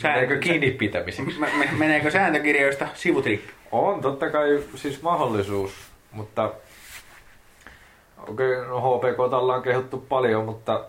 Meneekö 0.03 0.39
kiinni 0.39 0.71
pitämiseksi? 0.71 1.39
Me- 1.41 1.51
me- 1.59 1.71
meneekö 1.79 2.11
sääntökirjoista 2.11 2.89
sivut 2.95 3.27
rikki? 3.27 3.51
On 3.73 4.01
totta 4.01 4.31
kai 4.31 4.63
siis 4.75 5.03
mahdollisuus, 5.03 5.73
mutta 6.13 6.53
okei, 8.29 8.57
no 8.69 8.81
HPK 8.81 9.19
ollaan 9.21 9.63
kehuttu 9.63 9.99
paljon, 10.09 10.45
mutta 10.45 10.85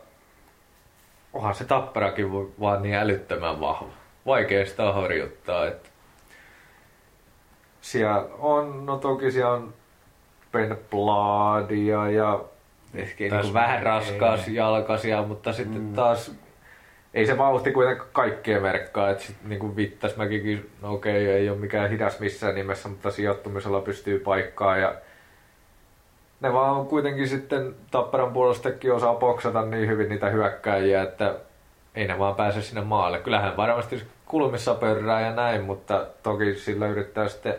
onhan 1.33 1.55
se 1.55 1.65
tapparakin 1.65 2.31
voi- 2.31 2.51
vaan 2.59 2.81
niin 2.83 2.95
älyttömän 2.95 3.59
vahva. 3.59 3.87
Vaikea 4.25 4.65
sitä 4.65 4.91
horjuttaa, 4.93 5.67
että 5.67 5.89
siellä 7.81 8.25
on, 8.39 8.85
no 8.85 8.97
toki 8.97 9.31
siellä 9.31 9.51
on 9.51 9.73
Ben 10.51 10.77
Bladia 10.91 12.09
ja 12.11 12.39
ehkä 12.93 13.23
niin 13.23 13.53
vähän 13.53 13.77
ei. 13.77 13.83
raskaas 13.83 14.47
jalkaisia, 14.47 15.23
mutta 15.23 15.53
sitten 15.53 15.81
Mm. 15.81 15.93
taas 15.93 16.31
ei 17.15 17.25
se 17.25 17.37
vauhti 17.37 17.71
kuitenkaan 17.71 18.09
kaikkien 18.13 18.61
merkkaa, 18.61 19.09
että 19.09 19.23
sit 19.23 19.35
niin 19.43 19.75
Vittasmäkikin, 19.75 20.69
no 20.81 20.93
okei, 20.93 21.27
ei 21.27 21.49
ole 21.49 21.57
mikään 21.57 21.89
hidas 21.89 22.19
missään 22.19 22.55
nimessä, 22.55 22.89
mutta 22.89 23.11
sijoittumisella 23.11 23.81
pystyy 23.81 24.19
paikkaan 24.19 24.81
ja 24.81 24.95
ne 26.41 26.53
vaan 26.53 26.71
on 26.71 26.87
kuitenkin 26.87 27.27
sitten 27.27 27.75
Tapparan 27.91 28.33
puolestakin 28.33 28.93
osaa 28.93 29.15
boksata 29.15 29.61
niin 29.61 29.87
hyvin 29.87 30.09
niitä 30.09 30.29
hyökkääjiä, 30.29 31.03
että 31.03 31.35
ei 31.95 32.07
ne 32.07 32.19
vaan 32.19 32.35
pääse 32.35 32.61
sinne 32.61 32.81
maalle. 32.81 33.19
Kyllähän 33.19 33.57
varmasti 33.57 34.03
kulmissa 34.25 34.73
pörrää 34.73 35.21
ja 35.21 35.35
näin, 35.35 35.63
mutta 35.63 36.07
toki 36.23 36.55
sillä 36.55 36.87
yrittää 36.87 37.27
sitten 37.27 37.55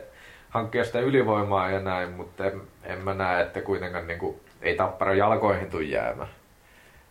hankkia 0.51 0.85
sitä 0.85 1.01
ylivoimaa 1.01 1.71
ja 1.71 1.81
näin, 1.81 2.12
mutta 2.12 2.45
en, 2.45 2.61
en 2.85 2.99
mä 2.99 3.14
näe, 3.14 3.42
että 3.42 3.62
kuitenkaan 3.62 4.07
niin 4.07 4.19
kuin, 4.19 4.40
ei 4.62 4.77
Tappara 4.77 5.14
jalkoihin 5.14 5.71
tule 5.71 5.83
jäämään. 5.83 6.29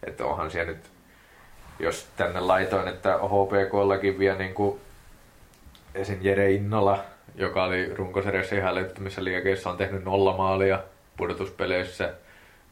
Että 0.04 0.26
onhan 0.26 0.52
siellä 0.52 0.72
nyt, 0.72 0.95
jos 1.80 2.08
tänne 2.18 2.40
laitoin, 2.40 2.88
että 2.88 3.18
HPKllakin 3.18 4.20
vielä 4.20 4.38
niin 4.38 4.54
kuin 4.54 4.80
esim. 5.96 6.18
Jere 6.22 6.52
Innola, 6.52 7.04
joka 7.36 7.64
oli 7.64 7.96
runkosarjassa 7.96 8.56
ihan 8.56 8.72
älyttömissä 8.78 9.24
liekeissä, 9.24 9.70
on 9.70 9.78
tehnyt 9.78 10.04
nolla 10.04 10.38
maalia 10.38 10.80
pudotuspeleissä. 11.18 12.14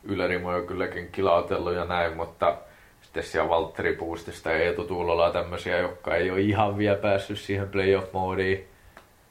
Ylärimo 0.03 0.49
on 0.49 0.67
kylläkin 0.67 1.09
kilautellut 1.11 1.73
ja 1.73 1.85
näin, 1.85 2.17
mutta 2.17 2.57
sitten 3.01 3.23
siellä 3.23 3.49
Valtteri 3.49 3.95
Puustista 3.95 4.51
ja 4.51 4.57
Eetu 4.57 4.83
Tuulola 4.83 5.31
tämmöisiä, 5.31 5.77
jotka 5.77 6.15
ei 6.15 6.31
ole 6.31 6.41
ihan 6.41 6.77
vielä 6.77 6.97
päässyt 6.97 7.39
siihen 7.39 7.69
playoff-moodiin. 7.69 8.63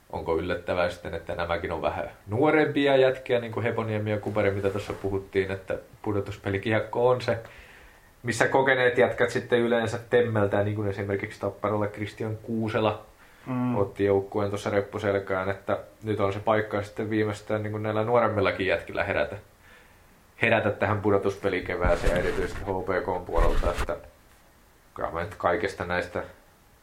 Onko 0.09 0.37
yllättävää 0.37 0.89
sitten, 0.89 1.13
että 1.13 1.35
nämäkin 1.35 1.71
on 1.71 1.81
vähän 1.81 2.09
nuorempia 2.27 2.97
jätkiä, 2.97 3.39
niin 3.39 3.51
kuin 3.51 3.63
Heponiemi 3.63 4.11
ja 4.11 4.19
Kupari, 4.19 4.51
mitä 4.51 4.69
tuossa 4.69 4.93
puhuttiin, 4.93 5.51
että 5.51 5.77
pudotuspelikiekko 6.01 7.09
on 7.09 7.21
se 7.21 7.37
missä 8.23 8.47
kokeneet 8.47 8.97
jätkät 8.97 9.29
sitten 9.29 9.59
yleensä 9.59 9.99
temmeltään, 10.09 10.65
niin 10.65 10.75
kuin 10.75 10.89
esimerkiksi 10.89 11.39
Tapparolle 11.39 11.87
Christian 11.87 12.37
Kuusela 12.37 13.05
mm. 13.45 13.77
otti 13.77 14.05
joukkueen 14.05 14.49
tuossa 14.49 14.69
reppuselkään, 14.69 15.49
että 15.49 15.79
nyt 16.03 16.19
on 16.19 16.33
se 16.33 16.39
paikka 16.39 16.83
sitten 16.83 17.09
viimeistään 17.09 17.63
niin 17.63 17.71
kuin 17.71 17.83
näillä 17.83 18.03
nuoremmillakin 18.03 18.67
jätkillä 18.67 19.03
herätä, 19.03 19.35
herätä 20.41 20.71
tähän 20.71 21.01
pudotuspelikevääseen 21.01 22.11
ja 22.11 22.17
erityisesti 22.17 22.61
HPK 22.61 23.25
puolelta, 23.25 23.71
että 23.71 23.97
kaikesta 25.37 25.85
näistä 25.85 26.23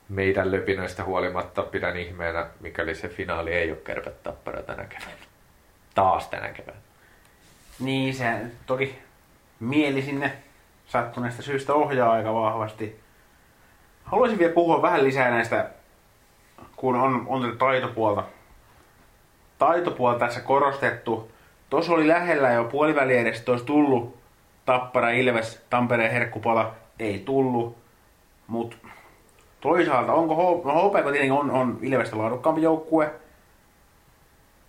meidän 0.09 0.51
löpinöistä 0.53 1.05
huolimatta 1.05 1.63
pidän 1.63 1.97
ihmeenä, 1.97 2.47
mikäli 2.61 2.95
se 2.95 3.09
finaali 3.09 3.53
ei 3.53 3.71
ole 3.71 3.79
kärpät 3.85 4.23
tappara 4.23 4.63
tänä 4.63 4.85
keväänä. 4.85 5.25
Taas 5.95 6.29
tänä 6.29 6.49
keväänä. 6.49 6.81
Niin, 7.81 8.15
se 8.15 8.41
toki 8.67 8.99
mieli 9.61 10.03
sinne 10.03 10.33
sattuneesta 10.91 11.43
syystä 11.43 11.75
ohjaa 11.75 12.13
aika 12.13 12.35
vahvasti. 12.35 13.01
Haluaisin 14.05 14.39
vielä 14.39 14.53
puhua 14.53 14.83
vähän 14.83 15.05
lisää 15.05 15.31
näistä, 15.31 15.71
kun 16.77 16.97
on, 16.97 17.25
on 17.27 17.57
taitopuolta. 17.59 18.25
Taitopuolta 19.59 20.19
tässä 20.19 20.41
korostettu. 20.41 21.31
Tuossa 21.71 21.93
oli 21.93 22.09
lähellä 22.09 22.51
jo 22.51 22.65
puoliväli 22.65 23.19
edestä, 23.19 23.51
olisi 23.51 23.65
tullut 23.65 24.17
Tappara, 24.67 25.11
Ilves, 25.11 25.67
Tampereen 25.71 26.13
herkkupala. 26.13 26.75
Ei 26.99 27.19
tullut. 27.19 27.77
Mutta 28.47 28.77
toisaalta, 29.61 30.13
onko 30.13 30.35
H- 30.35 30.65
no 30.65 30.89
HPK 30.89 31.03
tietenkin 31.03 31.33
on, 31.33 31.51
on 31.51 31.79
Ilvestä 31.83 32.19
laadukkaampi 32.19 32.63
joukkue. 32.63 33.11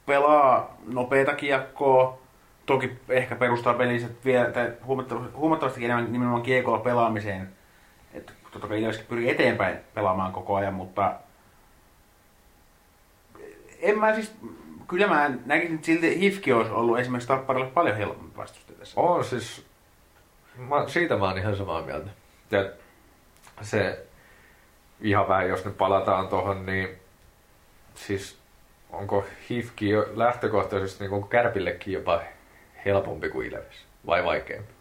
Pelaa 0.06 0.78
nopeita 0.88 1.36
kiekkoa, 1.36 2.21
toki 2.66 2.98
ehkä 3.10 3.36
perustaa 3.36 3.74
peliset 3.74 4.26
vielä, 4.26 4.52
huomattavasti, 4.86 5.36
huomattavasti 5.36 5.86
enemmän 5.86 6.12
nimenomaan 6.12 6.44
kiekolla 6.44 6.80
pelaamiseen. 6.80 7.50
Että 8.14 8.34
totta 8.52 8.68
kai 8.68 8.82
Ilveskin 8.82 9.06
pyrii 9.06 9.30
eteenpäin 9.30 9.78
pelaamaan 9.94 10.32
koko 10.32 10.56
ajan, 10.56 10.74
mutta 10.74 11.14
en 13.80 14.00
mä 14.00 14.16
siis, 14.16 14.36
kyllä 14.88 15.08
mä 15.08 15.32
näkisin, 15.46 15.76
että 15.76 15.86
silti 15.86 16.20
Hifki 16.20 16.54
olisi 16.54 16.72
ollut 16.72 17.00
esimerkiksi 17.00 17.28
Tapparalle 17.28 17.68
paljon 17.68 17.98
helpompi 17.98 18.38
vastusta 18.38 18.74
tässä. 18.74 19.02
On 19.02 19.24
siis, 19.24 19.66
mä, 20.58 20.88
siitä 20.88 21.18
mä 21.18 21.26
oon 21.26 21.38
ihan 21.38 21.56
samaa 21.56 21.82
mieltä. 21.82 22.10
Ja 22.52 22.70
se 23.62 24.06
ihan 25.02 25.28
vähän, 25.28 25.50
jos 25.50 25.66
nyt 25.66 25.78
palataan 25.78 26.28
tuohon, 26.28 26.66
niin 26.66 26.90
siis 27.96 28.38
onko 28.90 29.26
Hifki 29.50 29.90
jo 29.90 30.06
lähtökohtaisesti 30.14 31.08
niin 31.08 31.28
Kärpillekin 31.28 31.94
jopa 31.94 32.22
helpompi 32.86 33.30
kuin 33.30 33.48
Ilves? 33.48 33.86
Vai 34.06 34.24
vaikeampi? 34.24 34.72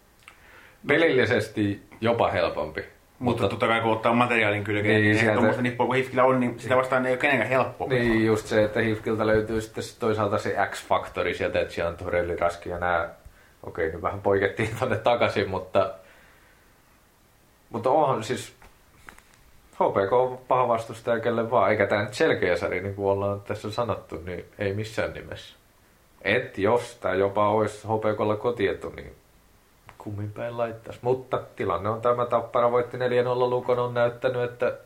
Pelillisesti 0.87 1.83
jopa 2.01 2.31
helpompi. 2.31 2.81
Mutta, 2.81 3.41
mutta 3.41 3.49
totta 3.49 3.67
kai 3.67 3.81
kun 3.81 3.91
ottaa 3.91 4.13
materiaalin 4.13 4.63
kylkeen, 4.63 4.93
niin, 4.93 5.03
niin 5.03 5.17
sieltä... 5.17 5.33
tuommoista 5.33 5.61
nippua 5.61 5.85
kuin 5.85 5.97
Hifkillä 5.97 6.23
on, 6.23 6.39
niin 6.39 6.59
sitä 6.59 6.77
vastaan 6.77 7.05
ei 7.05 7.11
ole 7.11 7.19
kenenkään 7.19 7.49
helppo. 7.49 7.87
Niin, 7.87 8.25
just 8.25 8.47
se, 8.47 8.63
että 8.63 8.79
Hifkiltä 8.79 9.27
löytyy 9.27 9.61
sitten 9.61 9.83
toisaalta 9.99 10.37
se 10.37 10.55
X-faktori 10.69 11.33
sieltä, 11.33 11.59
että 11.59 11.73
siellä 11.73 11.89
on 11.89 11.97
Torelli, 11.97 12.35
Raski 12.35 12.69
ja 12.69 12.77
nämä. 12.77 13.09
Okei, 13.63 13.91
nyt 13.91 14.01
vähän 14.01 14.21
poikettiin 14.21 14.69
tonne 14.79 14.97
takaisin, 14.97 15.49
mutta, 15.49 15.93
mutta 17.69 17.89
onhan 17.89 18.23
siis 18.23 18.53
HPK 19.73 20.13
on 20.13 20.39
paha 20.47 20.67
vastustaja 20.67 21.19
kelle 21.19 21.51
vaan, 21.51 21.71
eikä 21.71 21.87
tämä 21.87 22.03
nyt 22.03 22.13
selkeä 22.13 22.55
sarja, 22.55 22.81
niin 22.81 22.95
kuin 22.95 23.07
ollaan 23.07 23.41
tässä 23.41 23.71
sanottu, 23.71 24.21
niin 24.25 24.45
ei 24.59 24.73
missään 24.73 25.13
nimessä. 25.13 25.55
Et 26.23 26.57
jos 26.57 26.95
tämä 26.95 27.15
jopa 27.15 27.49
olisi 27.49 27.87
HPKlla 27.87 28.35
kotietu, 28.35 28.89
niin 28.89 29.15
kummin 29.97 30.31
päin 30.31 30.57
laittaisi. 30.57 30.99
Mutta 31.01 31.41
tilanne 31.55 31.89
on 31.89 32.01
tämä, 32.01 32.25
Tappara 32.25 32.71
voitti 32.71 32.97
4-0 32.97 33.01
Lukon, 33.49 33.79
on 33.79 33.93
näyttänyt, 33.93 34.41
että 34.51 34.77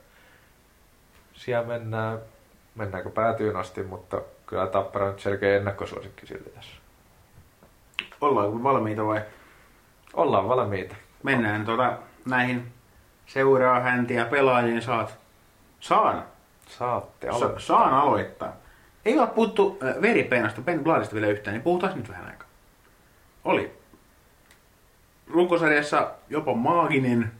siellä 1.33 1.67
mennään, 1.67 2.19
mennäänkö 2.75 3.09
päätyyn 3.09 3.55
asti, 3.55 3.83
mutta 3.83 4.21
kyllä 4.45 4.67
Tappara 4.67 5.05
on 5.05 5.19
selkeä 5.19 5.57
ennakkosuosikki 5.57 6.27
silti 6.27 6.49
tässä. 6.49 6.71
Ollaan 8.21 8.63
valmiita 8.63 9.05
vai? 9.05 9.21
Ollaan 10.13 10.49
valmiita. 10.49 10.95
Mennään 11.23 11.65
tuota, 11.65 11.97
näihin 12.25 12.71
seuraa 13.25 13.79
häntiä 13.79 14.25
pelaajien 14.25 14.81
saat. 14.81 15.17
Saan. 15.79 16.23
Saatte 16.69 17.29
aloittaa. 17.29 17.59
Sa- 17.59 17.65
saan 17.65 17.93
aloittaa. 17.93 18.53
Ei 19.05 19.19
ole 19.19 19.27
puhuttu 19.27 19.79
veripeenasta 20.01 20.61
Ben 20.61 20.83
Bladista 20.83 21.15
vielä 21.15 21.27
yhtään, 21.27 21.53
niin 21.53 21.63
puhutaan 21.63 21.97
nyt 21.97 22.09
vähän 22.09 22.25
aikaa. 22.25 22.47
Oli 23.45 23.71
runkosarjassa 25.27 26.11
jopa 26.29 26.53
maaginen, 26.53 27.31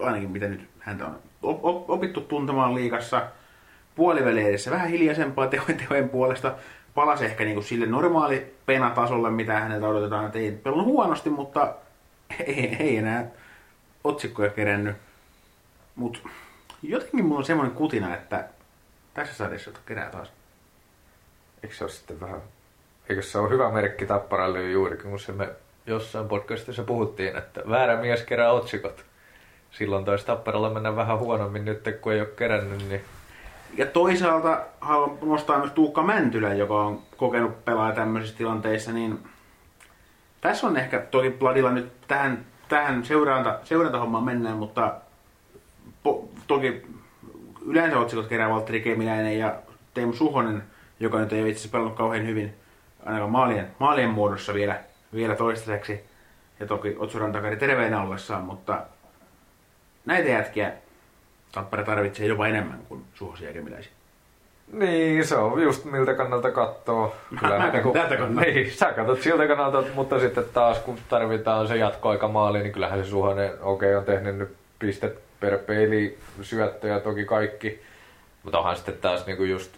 ainakin 0.00 0.30
mitä 0.30 0.48
nyt 0.48 0.68
häntä 0.80 1.06
on 1.06 1.18
opittu 1.88 2.20
tuntemaan 2.20 2.74
liikassa. 2.74 3.26
Puoliväli 3.94 4.44
vähän 4.70 4.88
hiljaisempaa 4.88 5.46
tehojen, 5.46 6.08
puolesta. 6.08 6.54
Palasi 6.94 7.24
ehkä 7.24 7.44
niin 7.44 7.54
kuin 7.54 7.64
sille 7.64 7.86
normaali 7.86 8.54
penatasolle, 8.66 9.30
mitä 9.30 9.60
häneltä 9.60 9.88
odotetaan. 9.88 10.26
Että 10.26 10.38
ei 10.38 10.52
pelannut 10.52 10.86
huonosti, 10.86 11.30
mutta 11.30 11.74
ei, 12.46 12.76
ei 12.80 12.96
enää 12.96 13.26
otsikkoja 14.04 14.50
kerännyt. 14.50 14.96
Mutta 15.94 16.18
jotenkin 16.82 17.24
mulla 17.24 17.38
on 17.38 17.44
semmoinen 17.44 17.76
kutina, 17.76 18.14
että 18.14 18.44
tässä 19.14 19.34
sarjassa 19.34 19.70
kerää 19.86 20.10
taas. 20.10 20.35
Eikö 21.62 21.74
se 21.74 21.84
ole 21.84 21.90
sitten 21.90 22.20
vähän... 22.20 22.40
Eikö 23.08 23.22
se 23.22 23.38
ole 23.38 23.50
hyvä 23.50 23.70
merkki 23.70 24.06
Tapparalle 24.06 24.70
juurikin, 24.70 25.10
kun 25.10 25.20
se 25.20 25.32
me 25.32 25.48
jossain 25.86 26.28
podcastissa 26.28 26.82
puhuttiin, 26.82 27.36
että 27.36 27.62
väärä 27.70 27.96
mies 27.96 28.22
kerää 28.22 28.52
otsikot. 28.52 29.04
Silloin 29.70 30.04
taisi 30.04 30.26
Tapparalla 30.26 30.70
mennä 30.70 30.96
vähän 30.96 31.18
huonommin 31.18 31.64
nyt, 31.64 31.98
kun 32.00 32.12
ei 32.12 32.20
ole 32.20 32.28
kerännyt, 32.36 32.88
niin 32.88 33.00
ja 33.76 33.86
toisaalta 33.86 34.60
haluan 34.80 35.18
nostaa 35.22 35.58
myös 35.58 35.72
Tuukka 35.72 36.02
Mäntylä, 36.02 36.54
joka 36.54 36.74
on 36.74 37.02
kokenut 37.16 37.64
pelaa 37.64 37.92
tämmöisissä 37.92 38.38
tilanteissa, 38.38 38.92
niin 38.92 39.18
tässä 40.40 40.66
on 40.66 40.76
ehkä 40.76 40.98
toki 40.98 41.30
Bladilla 41.30 41.70
nyt 41.70 41.92
tähän 42.08 42.44
tähän 42.68 43.04
seuranta, 43.04 43.58
seurantahommaan 43.64 44.24
mennään, 44.24 44.56
mutta 44.56 44.94
po, 46.02 46.28
toki 46.46 46.82
yleensä 47.66 47.98
otsikot 47.98 48.26
kerää 48.26 48.50
Valtteri 48.50 48.80
Kemiläinen 48.80 49.38
ja 49.38 49.54
Teemu 49.94 50.12
Suhonen, 50.12 50.62
joka 51.00 51.18
nyt 51.18 51.32
ei 51.32 51.40
ole 51.40 51.48
itse 51.48 51.58
asiassa 51.60 51.72
pelannut 51.72 51.96
kauhean 51.96 52.26
hyvin 52.26 52.54
ainakaan 53.06 53.30
maalien, 53.30 53.66
maalien 53.78 54.10
muodossa 54.10 54.54
vielä, 54.54 54.80
vielä 55.14 55.36
toistaiseksi. 55.36 56.00
Ja 56.60 56.66
toki 56.66 56.96
Otsuran 56.98 57.32
takari 57.32 57.56
terveenä 57.56 58.02
ollessaan, 58.02 58.44
mutta 58.44 58.82
näitä 60.04 60.28
jätkiä 60.28 60.72
Tappara 61.52 61.84
tarvitsee 61.84 62.26
jopa 62.26 62.46
enemmän 62.46 62.78
kuin 62.88 63.04
Suhosia 63.14 63.48
ja 63.48 63.54
Kemiläisiä. 63.54 63.92
Niin, 64.72 65.26
se 65.26 65.36
on 65.36 65.62
just 65.62 65.84
miltä 65.84 66.14
kannalta 66.14 66.50
katsoo. 66.50 67.16
Kyllä, 67.40 67.58
Mä 67.58 67.80
kun, 67.82 67.92
kannalta. 67.92 68.40
Niin, 68.40 68.72
sä 68.72 68.92
katsot 68.92 69.22
siltä 69.22 69.46
kannalta, 69.46 69.84
mutta 69.94 70.20
sitten 70.20 70.44
taas 70.54 70.78
kun 70.78 70.98
tarvitaan 71.08 71.68
se 71.68 71.76
jatkoaika 71.76 72.28
maali, 72.28 72.58
niin 72.58 72.72
kyllähän 72.72 73.04
se 73.04 73.10
Suhonen, 73.10 73.52
okei, 73.60 73.88
okay, 73.88 73.94
on 73.94 74.04
tehnyt 74.04 74.36
nyt 74.36 74.56
pistet 74.78 75.18
per 75.40 75.58
peili, 75.58 76.18
syöttöjä 76.42 77.00
toki 77.00 77.24
kaikki. 77.24 77.82
Mutta 78.42 78.58
onhan 78.58 78.76
sitten 78.76 78.98
taas 79.00 79.26
niinku 79.26 79.44
just 79.44 79.76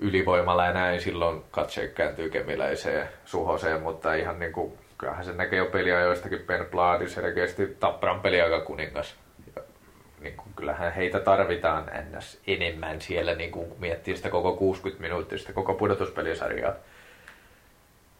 ylivoimalla 0.00 0.66
ja 0.66 0.72
näin, 0.72 1.00
silloin 1.00 1.42
katse 1.50 1.88
kääntyy 1.88 2.30
kemiläiseen 2.30 3.08
suhoseen, 3.24 3.82
mutta 3.82 4.14
ihan 4.14 4.38
niinku, 4.38 4.78
kyllähän 4.98 5.24
se 5.24 5.32
näkee 5.32 5.58
jo 5.58 5.66
peliajoistakin 5.66 6.44
Ben 6.46 6.66
Bladi 6.66 7.08
selkeästi 7.08 7.76
Tapparan 7.80 8.20
peliaika 8.20 8.60
kuningas 8.60 9.16
niin 10.20 10.36
kuin, 10.36 10.48
kyllähän 10.56 10.92
heitä 10.92 11.20
tarvitaan 11.20 11.90
ns. 12.16 12.40
enemmän 12.46 13.00
siellä, 13.00 13.34
niin 13.34 13.50
kuin, 13.50 13.72
miettii 13.78 14.16
sitä 14.16 14.30
koko 14.30 14.52
60 14.52 15.02
minuuttia, 15.02 15.38
sitä 15.38 15.52
koko 15.52 15.74
pudotuspelisarjaa. 15.74 16.74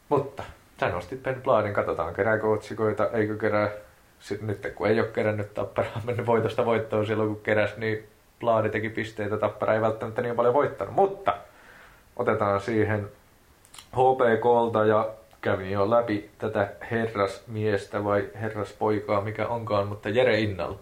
Mutta 0.09 0.43
sä 0.79 0.89
nostit 0.89 1.23
Ben 1.23 1.41
Bladin, 1.41 1.73
katsotaan 1.73 2.13
kerääkö 2.13 2.47
otsikoita, 2.47 3.09
eikö 3.13 3.37
kerää. 3.37 3.69
Sitten 4.19 4.47
nyt 4.47 4.73
kun 4.75 4.87
ei 4.87 4.99
ole 4.99 5.07
kerännyt 5.07 5.53
Tapparaa 5.53 6.01
mennyt 6.05 6.25
voitosta 6.25 6.65
voittoon 6.65 7.05
silloin 7.05 7.29
kun 7.29 7.41
keräs, 7.43 7.77
niin 7.77 8.07
Bladi 8.39 8.69
teki 8.69 8.89
pisteitä, 8.89 9.37
Tappara 9.37 9.73
ei 9.73 9.81
välttämättä 9.81 10.21
niin 10.21 10.35
paljon 10.35 10.53
voittanut. 10.53 10.95
Mutta 10.95 11.37
otetaan 12.19 12.61
siihen 12.61 13.09
HPKlta 13.91 14.85
ja 14.85 15.09
kävin 15.41 15.71
jo 15.71 15.89
läpi 15.89 16.29
tätä 16.37 16.69
herrasmiestä 16.91 18.03
vai 18.03 18.29
herraspoikaa, 18.41 19.21
mikä 19.21 19.47
onkaan, 19.47 19.87
mutta 19.87 20.09
Jere 20.09 20.39
Innalla 20.39 20.79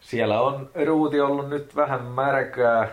siellä 0.00 0.40
on 0.40 0.70
ruuti 0.86 1.20
ollut 1.20 1.48
nyt 1.48 1.76
vähän 1.76 2.04
märkää, 2.04 2.88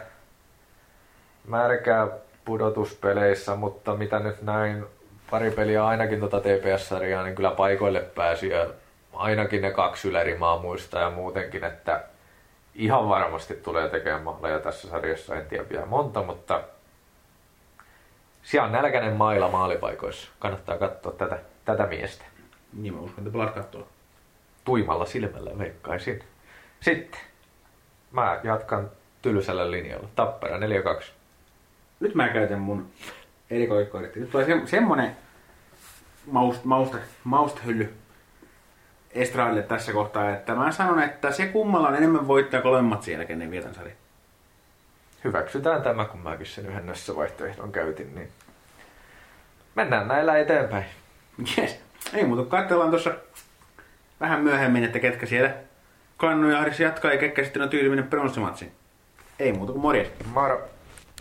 märkää 1.48 2.08
pudotuspeleissä, 2.46 3.56
mutta 3.56 3.96
mitä 3.96 4.20
nyt 4.20 4.42
näin 4.42 4.86
pari 5.32 5.52
peliä 5.52 5.86
ainakin 5.86 6.20
tuota 6.20 6.40
TPS-sarjaa, 6.40 7.24
niin 7.24 7.36
kyllä 7.36 7.52
paikoille 7.52 8.00
pääsi 8.00 8.50
ja 8.50 8.68
ainakin 9.14 9.62
ne 9.62 9.72
kaksi 9.72 10.08
ylärimaa 10.08 10.60
muistaa 10.60 11.02
ja 11.02 11.10
muutenkin, 11.10 11.64
että 11.64 12.04
ihan 12.76 13.10
varmasti 13.10 13.54
tulee 13.54 13.90
tekemään 13.90 14.24
maaleja 14.24 14.60
tässä 14.60 14.90
sarjassa, 14.90 15.36
en 15.36 15.46
tiedä 15.46 15.70
vielä 15.70 15.86
monta, 15.86 16.24
mutta 16.24 16.62
siellä 18.46 18.66
on 18.66 18.72
nälkäinen 18.72 19.14
maila 19.14 19.50
maalipaikoissa. 19.50 20.32
Kannattaa 20.40 20.78
katsoa 20.78 21.12
tätä, 21.12 21.40
tätä 21.66 21.88
miestä. 21.88 22.26
Niin 22.74 22.94
mä 22.94 23.00
uskon, 23.00 23.20
että 23.20 23.32
Blad 23.32 23.50
katsoo. 23.50 23.88
tuimalla 24.66 25.06
silmällä 25.06 25.58
veikkaisin. 25.58 26.24
Sitten 26.80 27.20
mä 28.12 28.40
jatkan 28.44 28.92
tylsällä 29.22 29.72
linjalla. 29.72 30.10
Tappara 30.16 30.58
4-2. 30.58 30.62
Nyt 32.00 32.16
mä 32.16 32.30
käytän 32.30 32.60
mun 32.60 32.92
erikoiskortti. 33.50 34.20
Nyt 34.20 34.32
tulee 34.32 34.46
se, 34.46 34.62
semmonen 34.66 35.18
maust, 36.26 36.64
mausta, 36.64 36.98
mausthylly 37.24 37.94
Estradille 39.12 39.64
tässä 39.64 39.94
kohtaa, 39.94 40.30
että 40.30 40.56
mä 40.56 40.72
sanon, 40.72 41.04
että 41.04 41.32
se 41.32 41.48
kummalla 41.48 41.88
on 41.88 41.96
enemmän 41.96 42.28
voittaa 42.28 42.62
kolme 42.62 42.82
matsin 42.82 43.14
jälkeen, 43.14 43.40
niin 43.40 43.52
vietän 43.52 43.76
sarja. 43.76 43.96
Hyväksytään 45.26 45.82
tämä, 45.82 46.06
kun 46.06 46.20
mäkin 46.20 46.46
sen 46.46 46.66
yhden 46.66 46.94
vaihtoehdon 47.16 47.72
käytin, 47.72 48.16
niin 48.16 48.30
mennään 49.76 50.08
näillä 50.08 50.38
eteenpäin. 50.38 50.86
Yes. 51.58 51.80
Ei 52.14 52.26
muuta, 52.26 52.44
katsellaan 52.44 52.90
tuossa 52.90 53.14
vähän 54.20 54.42
myöhemmin, 54.42 54.84
että 54.84 55.00
ketkä 55.00 55.26
siellä 55.26 55.54
Kannu 56.18 56.50
ja 56.50 56.60
Aris 56.60 56.80
jatkaa 56.80 57.12
ja 57.12 57.18
ketkä 57.18 57.44
sitten 57.44 57.62
on 57.62 57.70
tyylinen 57.70 58.08
pronssimatsi. 58.08 58.72
Ei 59.40 59.54
muuta 59.54 59.72
kuin 59.72 59.82
morjes. 59.82 60.12
Moro! 60.34 60.70